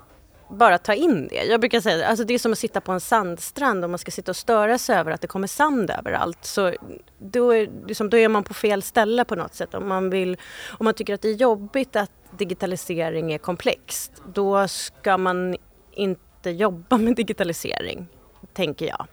bara 0.52 0.78
ta 0.78 0.94
in 0.94 1.28
det. 1.28 1.44
Jag 1.44 1.60
brukar 1.60 1.80
säga 1.80 2.08
alltså 2.08 2.24
det 2.24 2.34
är 2.34 2.38
som 2.38 2.52
att 2.52 2.58
sitta 2.58 2.80
på 2.80 2.92
en 2.92 3.00
sandstrand 3.00 3.84
och 3.84 3.90
man 3.90 3.98
ska 3.98 4.10
sitta 4.10 4.32
och 4.32 4.36
störa 4.36 4.78
sig 4.78 4.96
över 4.96 5.10
att 5.10 5.20
det 5.20 5.26
kommer 5.26 5.46
sand 5.46 5.90
överallt. 5.90 6.44
Så 6.44 6.74
då 7.18 7.54
är, 7.54 7.70
liksom, 7.86 8.10
då 8.10 8.16
är 8.16 8.28
man 8.28 8.44
på 8.44 8.54
fel 8.54 8.82
ställe 8.82 9.24
på 9.24 9.34
något 9.34 9.54
sätt. 9.54 9.74
Om 9.74 9.88
man, 9.88 10.10
vill, 10.10 10.36
om 10.70 10.84
man 10.84 10.94
tycker 10.94 11.14
att 11.14 11.22
det 11.22 11.28
är 11.28 11.34
jobbigt 11.34 11.96
att 11.96 12.10
digitalisering 12.38 13.32
är 13.32 13.38
komplext, 13.38 14.12
då 14.34 14.68
ska 14.68 15.18
man 15.18 15.56
inte 15.92 16.50
jobba 16.50 16.98
med 16.98 17.16
digitalisering, 17.16 18.06
tänker 18.52 18.86
jag. 18.86 19.06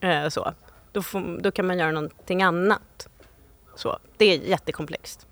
Eh, 0.00 0.28
så. 0.28 0.54
Då, 0.92 1.02
får, 1.02 1.42
då 1.42 1.50
kan 1.50 1.66
man 1.66 1.78
göra 1.78 1.90
någonting 1.90 2.42
annat. 2.42 3.08
Så. 3.76 3.98
Det 4.16 4.24
är 4.24 4.38
jättekomplext. 4.38 5.26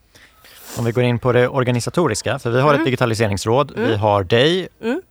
Om 0.78 0.84
vi 0.84 0.92
går 0.92 1.04
in 1.04 1.18
på 1.18 1.32
det 1.32 1.48
organisatoriska, 1.48 2.38
för 2.38 2.50
vi 2.50 2.60
har 2.60 2.68
mm. 2.68 2.80
ett 2.80 2.84
digitaliseringsråd, 2.84 3.70
mm. 3.70 3.88
vi 3.88 3.96
har 3.96 4.24
dig, 4.24 4.68
mm 4.80 5.02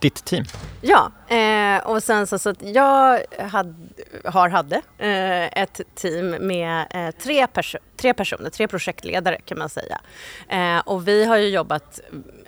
ditt 0.00 0.24
team? 0.24 0.44
Ja, 0.80 1.12
eh, 1.28 1.86
och 1.86 2.02
sen 2.02 2.26
så, 2.26 2.38
så 2.38 2.50
att 2.50 2.62
jag 2.62 3.20
had, 3.38 3.88
har 4.24 4.48
hade 4.48 4.76
eh, 4.98 5.62
ett 5.62 5.80
team 5.94 6.30
med 6.30 6.86
eh, 6.90 7.10
tre, 7.22 7.46
perso 7.46 7.78
tre 7.96 8.14
personer, 8.14 8.50
tre 8.50 8.68
projektledare 8.68 9.40
kan 9.44 9.58
man 9.58 9.68
säga. 9.68 10.00
Eh, 10.48 10.78
och 10.78 11.08
vi 11.08 11.24
har 11.24 11.36
ju 11.36 11.48
jobbat, 11.48 12.00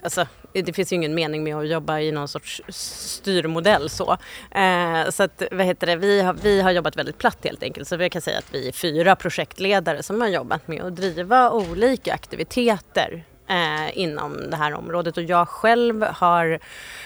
alltså 0.02 0.26
det 0.52 0.72
finns 0.72 0.92
ju 0.92 0.96
ingen 0.96 1.14
mening 1.14 1.44
med 1.44 1.56
att 1.56 1.68
jobba 1.68 2.00
i 2.00 2.12
någon 2.12 2.28
sorts 2.28 2.62
styrmodell 2.68 3.90
så. 3.90 4.16
Eh, 4.50 5.10
så 5.10 5.22
att, 5.22 5.42
vad 5.52 5.66
heter 5.66 5.86
det, 5.86 5.96
vi 5.96 6.22
har, 6.22 6.34
vi 6.34 6.60
har 6.60 6.70
jobbat 6.70 6.96
väldigt 6.96 7.18
platt 7.18 7.38
helt 7.44 7.62
enkelt. 7.62 7.88
Så 7.88 7.96
vi 7.96 8.10
kan 8.10 8.22
säga 8.22 8.38
att 8.38 8.54
vi 8.54 8.68
är 8.68 8.72
fyra 8.72 9.16
projektledare 9.16 10.02
som 10.02 10.20
har 10.20 10.28
jobbat 10.28 10.68
med 10.68 10.82
att 10.82 10.96
driva 10.96 11.50
olika 11.50 12.14
aktiviteter 12.14 13.24
eh, 13.48 13.98
inom 13.98 14.50
det 14.50 14.56
här 14.56 14.74
området 14.74 15.16
och 15.16 15.22
jag 15.22 15.48
själv 15.48 16.02
har 16.02 16.58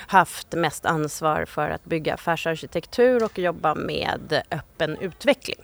haft 0.06 0.52
mest 0.52 0.86
ansvar 0.86 1.44
för 1.44 1.70
att 1.70 1.84
bygga 1.84 2.14
affärsarkitektur 2.14 3.24
och 3.24 3.38
jobba 3.38 3.74
med 3.74 4.42
öppen 4.50 4.96
utveckling. 4.96 5.58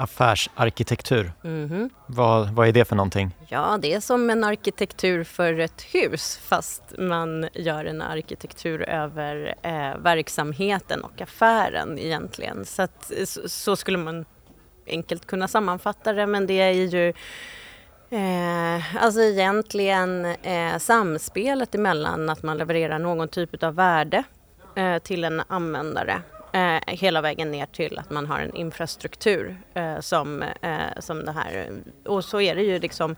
Affärsarkitektur, 0.00 1.32
mm 1.44 1.68
-hmm. 1.68 1.90
vad, 2.06 2.48
vad 2.50 2.68
är 2.68 2.72
det 2.72 2.84
för 2.84 2.96
någonting? 2.96 3.30
Ja, 3.48 3.78
det 3.82 3.94
är 3.94 4.00
som 4.00 4.30
en 4.30 4.44
arkitektur 4.44 5.24
för 5.24 5.58
ett 5.58 5.82
hus 5.82 6.40
fast 6.42 6.82
man 6.98 7.48
gör 7.52 7.84
en 7.84 8.02
arkitektur 8.02 8.82
över 8.82 9.54
eh, 9.62 9.98
verksamheten 9.98 11.04
och 11.04 11.20
affären 11.20 11.98
egentligen. 11.98 12.64
Så, 12.64 12.82
att, 12.82 13.12
så, 13.24 13.48
så 13.48 13.76
skulle 13.76 13.98
man 13.98 14.24
enkelt 14.86 15.26
kunna 15.26 15.48
sammanfatta 15.48 16.12
det 16.12 16.26
men 16.26 16.46
det 16.46 16.60
är 16.60 16.70
ju 16.70 17.12
Eh, 18.10 18.96
alltså 19.04 19.20
egentligen 19.20 20.24
eh, 20.24 20.78
samspelet 20.78 21.74
emellan 21.74 22.30
att 22.30 22.42
man 22.42 22.58
levererar 22.58 22.98
någon 22.98 23.28
typ 23.28 23.62
av 23.62 23.74
värde 23.74 24.22
eh, 24.74 24.98
till 24.98 25.24
en 25.24 25.42
användare 25.48 26.22
eh, 26.52 26.80
hela 26.86 27.20
vägen 27.20 27.50
ner 27.50 27.66
till 27.66 27.98
att 27.98 28.10
man 28.10 28.26
har 28.26 28.38
en 28.38 28.54
infrastruktur 28.54 29.56
eh, 29.74 30.00
som, 30.00 30.42
eh, 30.42 31.00
som 31.00 31.24
det 31.24 31.32
här. 31.32 31.70
Och 32.04 32.24
så 32.24 32.40
är 32.40 32.54
det 32.54 32.62
ju 32.62 32.78
liksom 32.78 33.16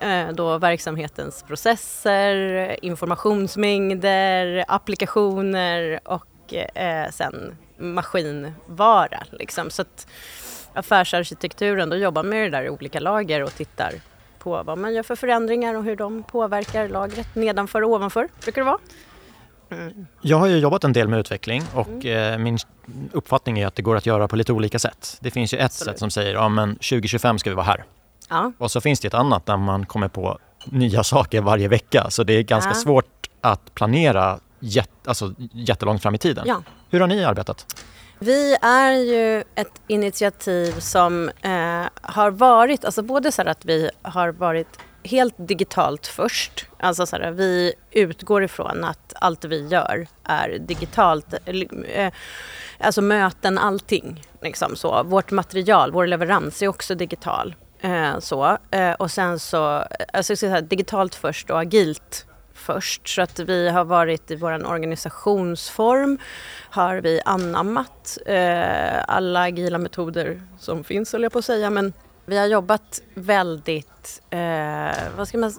eh, 0.00 0.28
då 0.28 0.58
verksamhetens 0.58 1.42
processer, 1.42 2.76
informationsmängder, 2.84 4.64
applikationer 4.68 6.00
och 6.04 6.54
eh, 6.54 7.10
sen 7.10 7.56
maskinvara. 7.78 9.22
Liksom. 9.30 9.70
Så 9.70 9.82
att 9.82 10.06
affärsarkitekturen, 10.74 11.90
då 11.90 11.96
jobbar 11.96 12.22
man 12.22 12.30
med 12.30 12.44
det 12.52 12.58
där 12.58 12.64
i 12.64 12.70
olika 12.70 13.00
lager 13.00 13.42
och 13.42 13.54
tittar 13.54 13.94
på 14.38 14.62
vad 14.62 14.78
man 14.78 14.94
gör 14.94 15.02
för 15.02 15.16
förändringar 15.16 15.74
och 15.74 15.84
hur 15.84 15.96
de 15.96 16.22
påverkar 16.22 16.88
lagret 16.88 17.34
nedanför 17.34 17.82
och 17.82 17.90
ovanför, 17.90 18.28
brukar 18.42 18.62
det 18.62 18.66
vara. 18.66 18.78
Mm. 19.70 20.06
Jag 20.20 20.36
har 20.36 20.46
ju 20.46 20.58
jobbat 20.58 20.84
en 20.84 20.92
del 20.92 21.08
med 21.08 21.18
utveckling 21.18 21.62
och 21.74 21.88
mm. 21.88 22.32
eh, 22.32 22.38
min 22.38 22.58
uppfattning 23.12 23.58
är 23.58 23.66
att 23.66 23.74
det 23.74 23.82
går 23.82 23.96
att 23.96 24.06
göra 24.06 24.28
på 24.28 24.36
lite 24.36 24.52
olika 24.52 24.78
sätt. 24.78 25.18
Det 25.20 25.30
finns 25.30 25.54
ju 25.54 25.58
ett 25.58 25.64
Absolut. 25.64 25.92
sätt 25.92 25.98
som 25.98 26.10
säger 26.10 26.34
ja 26.34 26.66
2025 26.66 27.38
ska 27.38 27.50
vi 27.50 27.56
vara 27.56 27.66
här. 27.66 27.84
Ja. 28.28 28.52
Och 28.58 28.70
så 28.70 28.80
finns 28.80 29.00
det 29.00 29.08
ett 29.08 29.14
annat 29.14 29.46
där 29.46 29.56
man 29.56 29.86
kommer 29.86 30.08
på 30.08 30.38
nya 30.64 31.04
saker 31.04 31.40
varje 31.40 31.68
vecka 31.68 32.10
så 32.10 32.24
det 32.24 32.32
är 32.32 32.42
ganska 32.42 32.70
ja. 32.70 32.74
svårt 32.74 33.28
att 33.40 33.74
planera 33.74 34.38
jät 34.60 34.90
alltså, 35.04 35.34
jättelångt 35.52 36.02
fram 36.02 36.14
i 36.14 36.18
tiden. 36.18 36.44
Ja. 36.48 36.62
Hur 36.90 37.00
har 37.00 37.06
ni 37.06 37.24
arbetat? 37.24 37.66
Vi 38.20 38.56
är 38.62 38.92
ju 38.92 39.44
ett 39.54 39.80
initiativ 39.86 40.72
som 40.72 41.28
eh, 41.28 41.84
har 42.02 42.30
varit, 42.30 42.84
alltså 42.84 43.02
både 43.02 43.32
så 43.32 43.42
att 43.42 43.64
vi 43.64 43.90
har 44.02 44.28
varit 44.28 44.78
helt 45.04 45.34
digitalt 45.38 46.06
först. 46.06 46.66
Alltså 46.78 47.06
så 47.06 47.16
här, 47.16 47.30
vi 47.30 47.74
utgår 47.90 48.44
ifrån 48.44 48.84
att 48.84 49.12
allt 49.16 49.44
vi 49.44 49.66
gör 49.66 50.06
är 50.24 50.58
digitalt. 50.58 51.34
Eh, 51.88 52.12
alltså 52.78 53.02
möten, 53.02 53.58
allting. 53.58 54.22
Liksom 54.42 54.76
så. 54.76 55.02
Vårt 55.02 55.30
material, 55.30 55.92
vår 55.92 56.06
leverans 56.06 56.62
är 56.62 56.68
också 56.68 56.94
digital. 56.94 57.54
Eh, 57.80 58.18
så. 58.18 58.58
Eh, 58.70 58.92
och 58.92 59.10
sen 59.10 59.38
så, 59.38 59.84
alltså 60.12 60.36
så 60.36 60.46
här, 60.46 60.62
digitalt 60.62 61.14
först 61.14 61.50
och 61.50 61.60
agilt 61.60 62.26
först. 62.58 63.08
Så 63.08 63.22
att 63.22 63.38
vi 63.38 63.68
har 63.68 63.84
varit 63.84 64.30
i 64.30 64.36
vår 64.36 64.66
organisationsform, 64.66 66.18
har 66.70 66.96
vi 66.96 67.20
anammat 67.24 68.18
eh, 68.26 69.04
alla 69.08 69.42
agila 69.42 69.78
metoder 69.78 70.42
som 70.58 70.84
finns, 70.84 71.12
höll 71.12 71.22
jag 71.22 71.32
på 71.32 71.38
att 71.38 71.44
säga. 71.44 71.70
Men 71.70 71.92
vi 72.26 72.38
har 72.38 72.46
jobbat 72.46 73.02
väldigt, 73.14 74.22
eh, 74.30 74.96
vad, 75.16 75.28
ska 75.28 75.38
man, 75.38 75.52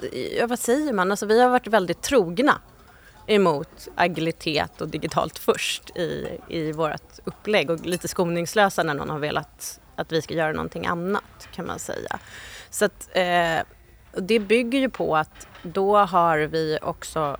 vad 0.47 0.59
säger 0.59 0.93
man, 0.93 1.11
alltså 1.11 1.25
vi 1.25 1.41
har 1.41 1.49
varit 1.49 1.67
väldigt 1.67 2.01
trogna 2.01 2.61
emot 3.27 3.87
agilitet 3.95 4.81
och 4.81 4.87
digitalt 4.87 5.39
först 5.39 5.97
i, 5.97 6.27
i 6.47 6.71
vårt 6.71 7.19
upplägg 7.23 7.69
och 7.69 7.85
lite 7.85 8.07
skoningslösa 8.07 8.83
när 8.83 8.93
någon 8.93 9.09
har 9.09 9.19
velat 9.19 9.79
att 9.95 10.11
vi 10.11 10.21
ska 10.21 10.33
göra 10.33 10.51
någonting 10.51 10.85
annat 10.85 11.49
kan 11.51 11.65
man 11.65 11.79
säga. 11.79 12.19
Så 12.69 12.85
att, 12.85 13.09
eh, 13.11 13.59
det 14.17 14.39
bygger 14.39 14.79
ju 14.79 14.89
på 14.89 15.17
att 15.17 15.47
då 15.63 15.97
har 15.97 16.37
vi 16.37 16.79
också 16.81 17.37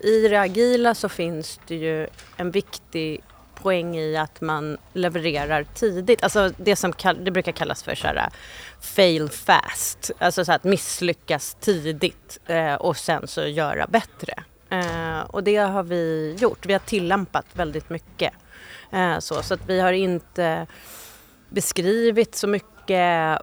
i 0.00 0.28
det 0.28 0.40
agila 0.40 0.94
så 0.94 1.08
finns 1.08 1.60
det 1.66 1.74
ju 1.74 2.06
en 2.36 2.50
viktig 2.50 3.20
poäng 3.54 3.96
i 3.96 4.16
att 4.16 4.40
man 4.40 4.78
levererar 4.92 5.64
tidigt. 5.74 6.22
Alltså 6.22 6.50
det 6.56 6.76
som 6.76 6.92
det 7.20 7.30
brukar 7.30 7.52
kallas 7.52 7.82
för 7.82 7.94
så 7.94 8.06
här, 8.06 8.16
äh, 8.16 8.32
fail 8.80 9.28
fast. 9.28 10.10
Alltså 10.18 10.44
så 10.44 10.52
att 10.52 10.64
misslyckas 10.64 11.56
tidigt 11.60 12.38
eh, 12.46 12.74
och 12.74 12.96
sen 12.96 13.28
så 13.28 13.46
göra 13.46 13.86
bättre. 13.86 14.34
Eh, 14.70 15.20
och 15.20 15.44
det 15.44 15.56
har 15.56 15.82
vi 15.82 16.36
gjort. 16.38 16.66
Vi 16.66 16.72
har 16.72 16.80
tillämpat 16.80 17.46
väldigt 17.52 17.90
mycket. 17.90 18.32
Eh, 18.90 19.18
så, 19.18 19.42
så 19.42 19.54
att 19.54 19.66
vi 19.66 19.80
har 19.80 19.92
inte 19.92 20.66
beskrivit 21.48 22.34
så 22.34 22.46
mycket 22.46 23.38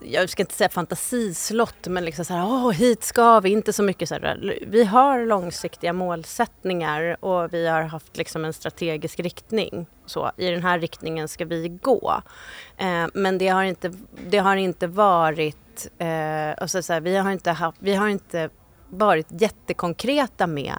jag 0.00 0.30
ska 0.30 0.42
inte 0.42 0.54
säga 0.54 0.68
fantasislott, 0.68 1.86
men 1.86 2.04
liksom 2.04 2.24
så 2.24 2.34
här, 2.34 2.44
åh, 2.44 2.70
hit 2.70 3.04
ska 3.04 3.40
vi, 3.40 3.50
inte 3.50 3.72
så 3.72 3.82
mycket 3.82 4.08
så 4.08 4.14
här. 4.14 4.58
Vi 4.66 4.84
har 4.84 5.26
långsiktiga 5.26 5.92
målsättningar 5.92 7.24
och 7.24 7.54
vi 7.54 7.66
har 7.66 7.82
haft 7.82 8.16
liksom 8.16 8.44
en 8.44 8.52
strategisk 8.52 9.20
riktning. 9.20 9.86
Så, 10.06 10.30
I 10.36 10.50
den 10.50 10.62
här 10.62 10.78
riktningen 10.78 11.28
ska 11.28 11.44
vi 11.44 11.68
gå. 11.68 12.22
Eh, 12.76 13.06
men 13.14 13.38
det 13.38 13.48
har 13.48 13.62
inte, 13.62 13.92
det 14.28 14.38
har 14.38 14.56
inte 14.56 14.86
varit, 14.86 15.90
eh, 15.98 16.50
alltså 16.58 16.82
så 16.82 16.92
här, 16.92 17.00
vi, 17.00 17.16
har 17.16 17.30
inte 17.30 17.50
haft, 17.50 17.78
vi 17.80 17.94
har 17.94 18.08
inte 18.08 18.50
varit 18.90 19.26
jättekonkreta 19.30 20.46
med 20.46 20.74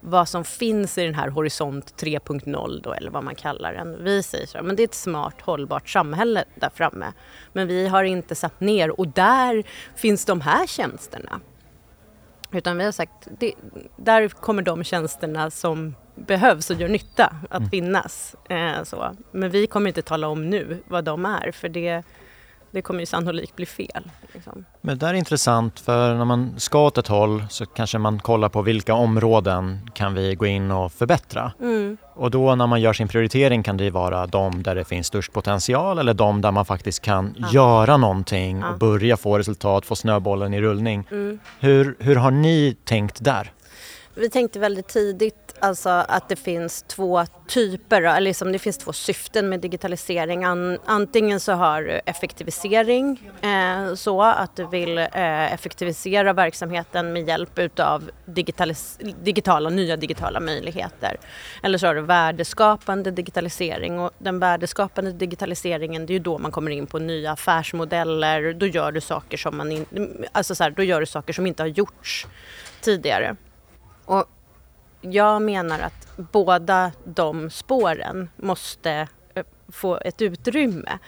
vad 0.00 0.28
som 0.28 0.44
finns 0.44 0.98
i 0.98 1.04
den 1.04 1.14
här 1.14 1.28
horisont 1.28 2.02
3.0 2.02 2.80
då, 2.82 2.92
eller 2.92 3.10
vad 3.10 3.24
man 3.24 3.34
kallar 3.34 3.72
den. 3.72 4.04
Vi 4.04 4.22
säger 4.22 4.46
så, 4.46 4.62
men 4.62 4.76
det 4.76 4.82
är 4.82 4.84
ett 4.84 4.94
smart 4.94 5.40
hållbart 5.40 5.88
samhälle 5.88 6.44
där 6.54 6.70
framme. 6.74 7.12
Men 7.52 7.68
vi 7.68 7.88
har 7.88 8.04
inte 8.04 8.34
satt 8.34 8.60
ner 8.60 9.00
och 9.00 9.08
där 9.08 9.64
finns 9.96 10.24
de 10.24 10.40
här 10.40 10.66
tjänsterna. 10.66 11.40
Utan 12.52 12.78
vi 12.78 12.84
har 12.84 12.92
sagt, 12.92 13.28
det, 13.38 13.54
där 13.96 14.28
kommer 14.28 14.62
de 14.62 14.84
tjänsterna 14.84 15.50
som 15.50 15.94
behövs 16.14 16.70
och 16.70 16.76
gör 16.76 16.88
nytta 16.88 17.36
att 17.50 17.58
mm. 17.58 17.70
finnas. 17.70 18.36
Eh, 18.48 18.82
så. 18.82 19.16
Men 19.32 19.50
vi 19.50 19.66
kommer 19.66 19.88
inte 19.88 20.02
tala 20.02 20.28
om 20.28 20.50
nu 20.50 20.82
vad 20.88 21.04
de 21.04 21.26
är 21.26 21.52
för 21.52 21.68
det, 21.68 22.02
Det 22.70 22.82
kommer 22.82 23.00
ju 23.00 23.06
sannolikt 23.06 23.56
bli 23.56 23.66
fel. 23.66 24.10
Liksom. 24.34 24.64
Men 24.80 24.98
det 24.98 25.06
där 25.06 25.14
är 25.14 25.18
intressant 25.18 25.80
för 25.80 26.14
när 26.14 26.24
man 26.24 26.54
ska 26.56 26.84
åt 26.84 26.98
ett 26.98 27.06
håll 27.08 27.44
så 27.50 27.66
kanske 27.66 27.98
man 27.98 28.18
kollar 28.18 28.48
på 28.48 28.62
vilka 28.62 28.94
områden 28.94 29.90
kan 29.94 30.14
vi 30.14 30.34
gå 30.34 30.46
in 30.46 30.70
och 30.70 30.92
förbättra. 30.92 31.52
Mm. 31.60 31.96
Och 32.14 32.30
då 32.30 32.54
när 32.54 32.66
man 32.66 32.80
gör 32.80 32.92
sin 32.92 33.08
prioritering 33.08 33.62
kan 33.62 33.76
det 33.76 33.90
vara 33.90 34.26
de 34.26 34.62
där 34.62 34.74
det 34.74 34.84
finns 34.84 35.06
störst 35.06 35.32
potential 35.32 35.98
eller 35.98 36.14
de 36.14 36.40
där 36.40 36.50
man 36.50 36.64
faktiskt 36.64 37.02
kan 37.02 37.34
Ja. 37.38 37.48
göra 37.52 37.96
någonting 37.96 38.58
Ja. 38.60 38.68
och 38.72 38.78
börja 38.78 39.16
få 39.16 39.38
resultat, 39.38 39.86
få 39.86 39.96
snöbollen 39.96 40.54
i 40.54 40.60
rullning. 40.60 41.06
Mm. 41.10 41.38
Hur, 41.60 41.96
hur 41.98 42.16
har 42.16 42.30
ni 42.30 42.76
tänkt 42.84 43.24
där? 43.24 43.52
Vi 44.18 44.30
tänkte 44.30 44.58
väldigt 44.58 44.88
tidigt 44.88 45.54
alltså 45.60 45.88
att 45.88 46.28
det 46.28 46.36
finns 46.36 46.82
två 46.82 47.24
typer, 47.48 48.02
eller 48.02 48.20
liksom 48.20 48.52
det 48.52 48.58
finns 48.58 48.78
två 48.78 48.92
syften 48.92 49.48
med 49.48 49.60
digitalisering. 49.60 50.44
An, 50.44 50.78
antingen 50.84 51.40
så 51.40 51.52
har 51.52 51.82
du 51.82 52.00
effektivisering, 52.06 53.30
eh, 53.42 53.94
så 53.94 54.22
att 54.22 54.56
du 54.56 54.66
vill 54.66 54.98
eh, 54.98 55.52
effektivisera 55.52 56.32
verksamheten 56.32 57.12
med 57.12 57.28
hjälp 57.28 57.58
utav 57.58 58.10
digitala, 59.22 59.70
nya 59.70 59.96
digitala 59.96 60.40
möjligheter. 60.40 61.16
Eller 61.62 61.78
så 61.78 61.86
har 61.86 61.94
du 61.94 62.00
värdeskapande 62.00 63.10
digitalisering 63.10 64.00
och 64.00 64.10
den 64.18 64.38
värdeskapande 64.38 65.12
digitaliseringen 65.12 66.06
det 66.06 66.12
är 66.12 66.14
ju 66.14 66.18
då 66.18 66.38
man 66.38 66.50
kommer 66.50 66.70
in 66.70 66.86
på 66.86 66.98
nya 66.98 67.32
affärsmodeller, 67.32 68.52
då 68.52 68.66
gör 68.66 68.92
du 68.92 69.00
saker 69.00 69.36
som 69.36 69.56
man 69.56 69.72
in, 69.72 69.86
alltså 70.32 70.54
så 70.54 70.64
här, 70.64 70.70
då 70.70 70.82
gör 70.82 71.00
du 71.00 71.06
saker 71.06 71.32
som 71.32 71.46
inte 71.46 71.62
har 71.62 71.68
gjorts 71.68 72.26
tidigare. 72.80 73.36
Och 74.08 74.26
jag 75.00 75.42
menar 75.42 75.80
att 75.80 76.16
båda 76.16 76.92
de 77.04 77.50
spåren 77.50 78.30
måste 78.36 79.08
eh, 79.34 79.44
få 79.68 79.98
ett 80.04 80.22
utrymme. 80.22 80.98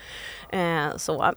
Eh, 0.49 0.97
så 0.97 1.33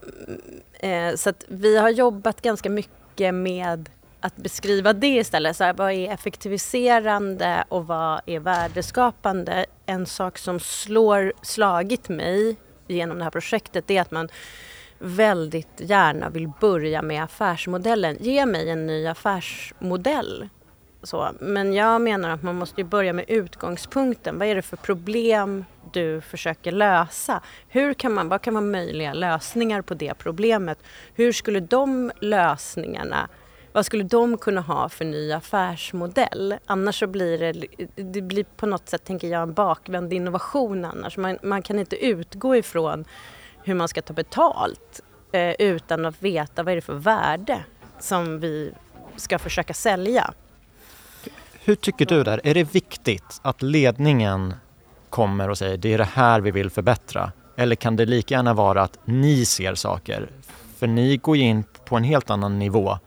eh, 0.72 1.14
så 1.14 1.30
att 1.30 1.44
vi 1.48 1.76
har 1.76 1.90
jobbat 1.90 2.42
ganska 2.42 2.70
mycket 2.70 3.34
med 3.34 3.88
att 4.20 4.36
beskriva 4.36 4.92
det 4.92 5.16
istället. 5.16 5.56
Så 5.56 5.64
här, 5.64 5.72
vad 5.72 5.92
är 5.92 6.10
effektiviserande 6.10 7.64
och 7.68 7.86
vad 7.86 8.20
är 8.26 8.40
värdeskapande? 8.40 9.66
En 9.86 10.06
sak 10.06 10.38
som 10.38 10.60
slår, 10.60 11.32
slagit 11.42 12.08
mig 12.08 12.56
genom 12.86 13.18
det 13.18 13.24
här 13.24 13.30
projektet 13.30 13.90
är 13.90 14.00
att 14.00 14.10
man 14.10 14.28
väldigt 14.98 15.80
gärna 15.80 16.30
vill 16.30 16.52
börja 16.60 17.02
med 17.02 17.24
affärsmodellen. 17.24 18.16
Ge 18.20 18.46
mig 18.46 18.70
en 18.70 18.86
ny 18.86 19.06
affärsmodell. 19.06 20.48
Så, 21.04 21.30
men 21.40 21.72
jag 21.72 22.00
menar 22.00 22.30
att 22.30 22.42
man 22.42 22.56
måste 22.56 22.80
ju 22.80 22.86
börja 22.86 23.12
med 23.12 23.24
utgångspunkten. 23.28 24.38
Vad 24.38 24.48
är 24.48 24.54
det 24.54 24.62
för 24.62 24.76
problem 24.76 25.64
du 25.92 26.20
försöker 26.20 26.72
lösa? 26.72 27.40
Hur 27.68 27.94
kan 27.94 28.12
man, 28.12 28.28
vad 28.28 28.42
kan 28.42 28.54
vara 28.54 28.64
möjliga 28.64 29.12
lösningar 29.12 29.82
på 29.82 29.94
det 29.94 30.14
problemet? 30.14 30.78
Hur 31.14 31.32
skulle 31.32 31.60
de 31.60 32.12
lösningarna 32.20 33.28
vad 33.74 33.86
skulle 33.86 34.04
de 34.04 34.38
kunna 34.38 34.60
ha 34.60 34.88
för 34.88 35.04
ny 35.04 35.32
affärsmodell? 35.32 36.54
Annars 36.66 36.98
så 36.98 37.06
blir 37.06 37.38
det, 37.38 37.66
det 37.96 38.22
blir 38.22 38.44
på 38.44 38.66
något 38.66 38.88
sätt, 38.88 39.04
tänker 39.04 39.28
jag, 39.28 39.42
en 39.42 39.54
bakvänd 39.54 40.12
innovation 40.12 40.84
annars. 40.84 41.16
Man, 41.16 41.38
man 41.42 41.62
kan 41.62 41.78
inte 41.78 42.06
utgå 42.06 42.56
ifrån 42.56 43.04
hur 43.62 43.74
man 43.74 43.88
ska 43.88 44.02
ta 44.02 44.12
betalt 44.12 45.00
eh, 45.32 45.54
utan 45.58 46.06
att 46.06 46.22
veta 46.22 46.62
vad 46.62 46.72
är 46.72 46.76
det 46.76 46.82
för 46.82 46.94
värde 46.94 47.64
som 48.00 48.40
vi 48.40 48.72
ska 49.16 49.38
försöka 49.38 49.74
sälja. 49.74 50.34
Hur 51.66 51.74
tycker 51.74 52.06
du 52.06 52.24
där? 52.24 52.40
Är 52.44 52.54
det 52.54 52.74
viktigt 52.74 53.40
att 53.42 53.62
ledningen 53.62 54.54
kommer 55.10 55.50
och 55.50 55.58
säger 55.58 55.76
det 55.76 55.92
är 55.94 55.98
det 55.98 56.04
här 56.04 56.40
vi 56.40 56.50
vill 56.50 56.70
förbättra? 56.70 57.32
Eller 57.56 57.76
kan 57.76 57.96
det 57.96 58.06
lika 58.06 58.34
gärna 58.34 58.54
vara 58.54 58.82
att 58.82 58.98
ni 59.04 59.44
ser 59.44 59.74
saker? 59.74 60.28
För 60.78 60.86
ni 60.86 61.16
går 61.16 61.36
ju 61.36 61.42
in 61.42 61.64
på 61.84 61.96
en 61.96 62.04
helt 62.04 62.30
annan 62.30 62.58
nivå 62.58 62.98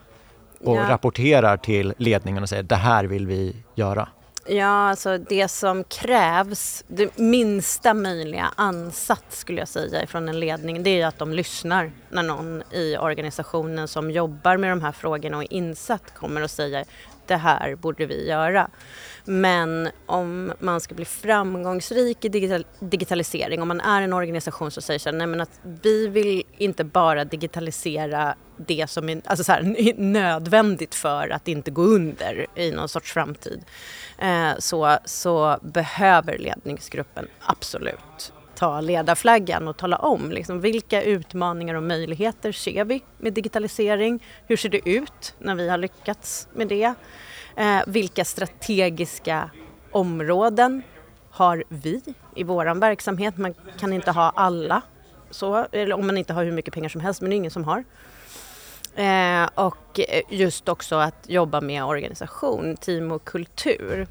och 0.63 0.75
Ja. 0.77 0.89
rapporterar 0.89 1.57
till 1.57 1.93
ledningen 1.97 2.43
och 2.43 2.49
säger 2.49 2.63
det 2.63 2.75
här 2.75 3.03
vill 3.03 3.27
vi 3.27 3.55
göra. 3.75 4.09
Ja, 4.49 4.89
alltså 4.89 5.17
det 5.17 5.47
som 5.47 5.83
krävs, 5.83 6.83
det 6.87 7.17
minsta 7.17 7.93
möjliga 7.93 8.51
ansats 8.55 9.39
skulle 9.39 9.59
jag 9.59 9.67
säga 9.67 10.07
från 10.07 10.29
en 10.29 10.39
ledning, 10.39 10.83
det 10.83 11.01
är 11.01 11.07
att 11.07 11.19
de 11.19 11.33
lyssnar 11.33 11.91
när 12.09 12.23
någon 12.23 12.63
i 12.71 12.97
organisationen 12.97 13.87
som 13.87 14.11
jobbar 14.11 14.57
med 14.57 14.69
de 14.69 14.81
här 14.81 14.91
frågorna 14.91 15.37
och 15.37 15.43
är 15.43 15.53
insatt 15.53 16.13
kommer 16.15 16.43
och 16.43 16.51
säger 16.51 16.85
det 17.27 17.35
här 17.35 17.75
borde 17.75 18.05
vi 18.05 18.27
göra. 18.27 18.69
Men 19.25 19.89
om 20.05 20.53
man 20.59 20.81
ska 20.81 20.95
bli 20.95 21.05
framgångsrik 21.05 22.25
i 22.25 22.29
digital, 22.29 22.65
digitalisering, 22.79 23.61
om 23.61 23.67
man 23.67 23.81
är 23.81 24.01
en 24.01 24.13
organisation 24.13 24.71
som 24.71 24.83
säger 24.83 24.99
så 24.99 25.09
här, 25.09 25.17
nej 25.17 25.27
men 25.27 25.41
att 25.41 25.59
vi 25.63 26.07
vill 26.07 26.43
inte 26.57 26.83
bara 26.83 27.25
digitalisera 27.25 28.35
det 28.57 28.89
som 28.89 29.09
är 29.09 29.21
alltså 29.25 29.43
så 29.43 29.51
här, 29.51 29.93
nödvändigt 29.97 30.95
för 30.95 31.29
att 31.29 31.47
inte 31.47 31.71
gå 31.71 31.81
under 31.81 32.45
i 32.55 32.71
någon 32.71 32.89
sorts 32.89 33.13
framtid, 33.13 33.65
eh, 34.17 34.51
så, 34.59 34.97
så 35.05 35.59
behöver 35.61 36.37
ledningsgruppen 36.37 37.27
absolut 37.41 38.33
ta 38.57 38.81
ledarflaggan 38.81 39.67
och 39.67 39.77
tala 39.77 39.97
om 39.97 40.31
liksom, 40.31 40.61
vilka 40.61 41.01
utmaningar 41.01 41.75
och 41.75 41.83
möjligheter 41.83 42.51
ser 42.51 42.85
vi 42.85 43.03
med 43.17 43.33
digitalisering? 43.33 44.23
Hur 44.47 44.57
ser 44.57 44.69
det 44.69 44.89
ut 44.89 45.35
när 45.39 45.55
vi 45.55 45.69
har 45.69 45.77
lyckats 45.77 46.47
med 46.53 46.67
det? 46.67 46.93
Eh, 47.55 47.79
vilka 47.87 48.25
strategiska 48.25 49.49
områden 49.91 50.81
har 51.31 51.63
vi 51.69 52.01
i 52.35 52.43
vår 52.43 52.79
verksamhet? 52.79 53.37
Man 53.37 53.53
kan 53.79 53.93
inte 53.93 54.11
ha 54.11 54.29
alla, 54.35 54.81
så, 55.31 55.67
eller 55.71 55.95
om 55.95 56.07
man 56.07 56.17
inte 56.17 56.33
har 56.33 56.43
hur 56.43 56.51
mycket 56.51 56.73
pengar 56.73 56.89
som 56.89 57.01
helst, 57.01 57.21
men 57.21 57.29
det 57.29 57.35
är 57.35 57.37
ingen 57.37 57.51
som 57.51 57.63
har. 57.63 57.83
Eh, 58.95 59.49
och 59.55 59.99
just 60.29 60.69
också 60.69 60.95
att 60.95 61.29
jobba 61.29 61.61
med 61.61 61.83
organisation, 61.83 62.77
team 62.77 63.11
och 63.11 63.23
kultur. 63.23 64.07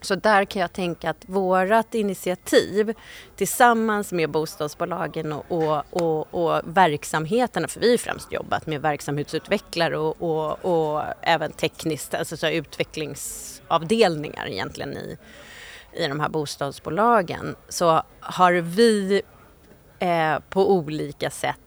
Så 0.00 0.14
där 0.14 0.44
kan 0.44 0.62
jag 0.62 0.72
tänka 0.72 1.10
att 1.10 1.24
vårat 1.26 1.94
initiativ 1.94 2.94
tillsammans 3.36 4.12
med 4.12 4.30
bostadsbolagen 4.30 5.32
och, 5.32 5.44
och, 5.50 5.84
och, 5.90 6.34
och 6.34 6.62
verksamheterna, 6.64 7.68
för 7.68 7.80
vi 7.80 7.90
har 7.90 7.98
främst 7.98 8.32
jobbat 8.32 8.66
med 8.66 8.82
verksamhetsutvecklare 8.82 9.98
och, 9.98 10.22
och, 10.22 10.64
och 10.64 11.02
även 11.22 11.52
tekniskt, 11.52 12.14
alltså 12.14 12.36
så 12.36 12.46
här 12.46 12.52
utvecklingsavdelningar 12.52 14.46
egentligen 14.46 14.96
i, 14.96 15.18
i 15.92 16.06
de 16.06 16.20
här 16.20 16.28
bostadsbolagen, 16.28 17.56
så 17.68 18.02
har 18.20 18.52
vi 18.52 19.22
eh, 19.98 20.38
på 20.50 20.72
olika 20.72 21.30
sätt 21.30 21.58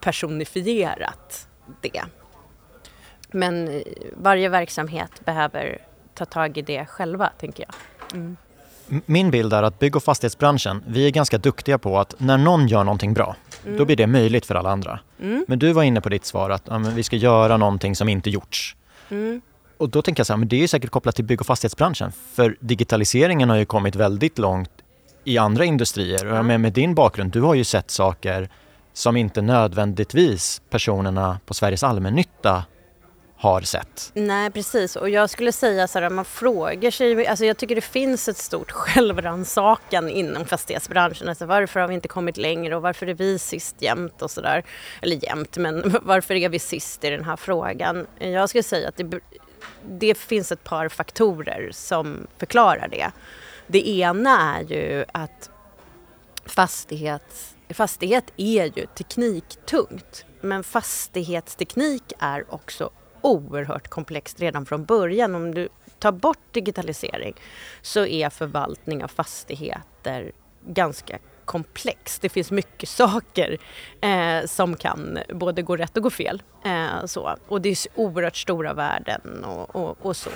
personifierat 0.00 1.48
det. 1.80 2.02
Men 3.30 3.68
eh, 3.68 3.82
varje 4.16 4.48
verksamhet 4.48 5.24
behöver 5.24 5.88
ta 6.18 6.24
tag 6.24 6.58
i 6.58 6.62
det 6.62 6.84
själva, 6.84 7.30
tänker 7.40 7.64
jag. 7.68 7.74
Mm. 8.20 8.36
Min 9.06 9.30
bild 9.30 9.52
är 9.52 9.62
att 9.62 9.78
bygg 9.78 9.96
och 9.96 10.02
fastighetsbranschen, 10.02 10.84
vi 10.86 11.06
är 11.06 11.10
ganska 11.10 11.38
duktiga 11.38 11.78
på 11.78 11.98
att 11.98 12.14
när 12.18 12.38
någon 12.38 12.68
gör 12.68 12.84
någonting 12.84 13.14
bra, 13.14 13.36
då 13.78 13.84
blir 13.84 13.96
det 13.96 14.06
möjligt 14.06 14.46
för 14.46 14.54
alla 14.54 14.70
andra. 14.70 15.00
Mm. 15.20 15.44
Men 15.48 15.58
du 15.58 15.72
var 15.72 15.82
inne 15.82 16.00
på 16.00 16.08
ditt 16.08 16.24
svar 16.24 16.50
att 16.50 16.62
ja, 16.64 16.78
men 16.78 16.94
vi 16.94 17.02
ska 17.02 17.16
göra 17.16 17.56
någonting 17.56 17.96
som 17.96 18.08
inte 18.08 18.30
gjorts. 18.30 18.76
Mm. 19.08 19.40
Och 19.78 19.88
då 19.88 20.02
tänker 20.02 20.20
jag 20.20 20.26
så 20.26 20.32
här, 20.32 20.38
men 20.38 20.48
det 20.48 20.62
är 20.62 20.68
säkert 20.68 20.90
kopplat 20.90 21.16
till 21.16 21.24
bygg 21.24 21.40
och 21.40 21.46
fastighetsbranschen. 21.46 22.12
För 22.34 22.56
digitaliseringen 22.60 23.50
har 23.50 23.56
ju 23.56 23.64
kommit 23.64 23.96
väldigt 23.96 24.38
långt 24.38 24.70
i 25.24 25.38
andra 25.38 25.64
industrier. 25.64 26.26
Och 26.26 26.36
jag 26.36 26.44
menar, 26.44 26.58
med 26.58 26.72
din 26.72 26.94
bakgrund, 26.94 27.32
du 27.32 27.40
har 27.40 27.54
ju 27.54 27.64
sett 27.64 27.90
saker 27.90 28.48
som 28.92 29.16
inte 29.16 29.42
nödvändigtvis 29.42 30.62
personerna 30.70 31.40
på 31.46 31.54
Sveriges 31.54 31.82
allmännytta 31.82 32.64
har 33.38 33.60
sett. 33.60 34.10
Nej, 34.14 34.50
precis. 34.50 34.96
Och 34.96 35.10
jag 35.10 35.30
skulle 35.30 35.52
säga 35.52 35.88
så 35.88 35.98
här, 35.98 36.10
man 36.10 36.24
frågar 36.24 36.90
sig, 36.90 37.26
alltså 37.26 37.44
jag 37.44 37.56
tycker 37.56 37.74
det 37.74 37.80
finns 37.80 38.28
ett 38.28 38.36
stort 38.36 38.70
självrannsakan 38.72 40.08
inom 40.08 40.46
fastighetsbranschen. 40.46 41.28
Alltså 41.28 41.46
varför 41.46 41.80
har 41.80 41.88
vi 41.88 41.94
inte 41.94 42.08
kommit 42.08 42.36
längre 42.36 42.76
och 42.76 42.82
varför 42.82 43.06
är 43.06 43.14
vi 43.14 43.38
sist 43.38 43.82
jämt 43.82 44.22
och 44.22 44.30
sådär. 44.30 44.64
Eller 45.02 45.24
jämt, 45.24 45.56
men 45.56 45.96
varför 46.02 46.34
är 46.34 46.48
vi 46.48 46.58
sist 46.58 47.04
i 47.04 47.10
den 47.10 47.24
här 47.24 47.36
frågan? 47.36 48.06
Jag 48.18 48.48
skulle 48.48 48.62
säga 48.62 48.88
att 48.88 48.96
det, 48.96 49.20
det 49.88 50.14
finns 50.18 50.52
ett 50.52 50.64
par 50.64 50.88
faktorer 50.88 51.70
som 51.72 52.26
förklarar 52.38 52.88
det. 52.88 53.10
Det 53.66 53.88
ena 53.88 54.56
är 54.56 54.62
ju 54.62 55.04
att 55.12 55.50
fastighets, 56.46 57.54
fastighet 57.70 58.24
är 58.36 58.64
ju 58.78 58.86
tekniktungt. 58.86 60.24
Men 60.40 60.64
fastighetsteknik 60.64 62.12
är 62.18 62.54
också 62.54 62.90
oerhört 63.20 63.88
komplext 63.88 64.40
redan 64.40 64.66
från 64.66 64.84
början. 64.84 65.34
Om 65.34 65.54
du 65.54 65.68
tar 65.98 66.12
bort 66.12 66.52
digitalisering 66.52 67.34
så 67.82 68.06
är 68.06 68.30
förvaltning 68.30 69.04
av 69.04 69.08
fastigheter 69.08 70.32
ganska 70.66 71.18
komplext. 71.44 72.22
Det 72.22 72.28
finns 72.28 72.50
mycket 72.50 72.88
saker 72.88 73.58
eh, 74.00 74.46
som 74.46 74.76
kan 74.76 75.18
både 75.28 75.62
gå 75.62 75.76
rätt 75.76 75.96
och 75.96 76.02
gå 76.02 76.10
fel. 76.10 76.42
Eh, 76.64 77.06
så. 77.06 77.36
Och 77.48 77.60
det 77.60 77.68
är 77.68 77.76
oerhört 77.94 78.36
stora 78.36 78.74
värden 78.74 79.44
och, 79.44 79.76
och, 79.76 80.06
och 80.06 80.16
så. 80.16 80.30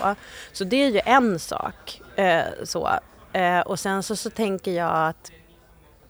Så 0.53 0.65
det 0.65 0.77
är 0.77 0.91
ju 0.91 1.01
en 1.05 1.39
sak. 1.39 2.01
Eh, 2.17 2.45
så. 2.65 2.91
Eh, 3.33 3.61
och 3.61 3.79
sen 3.79 4.03
så, 4.03 4.17
så 4.17 4.31
tänker 4.31 4.73
jag 4.73 5.09
att, 5.09 5.33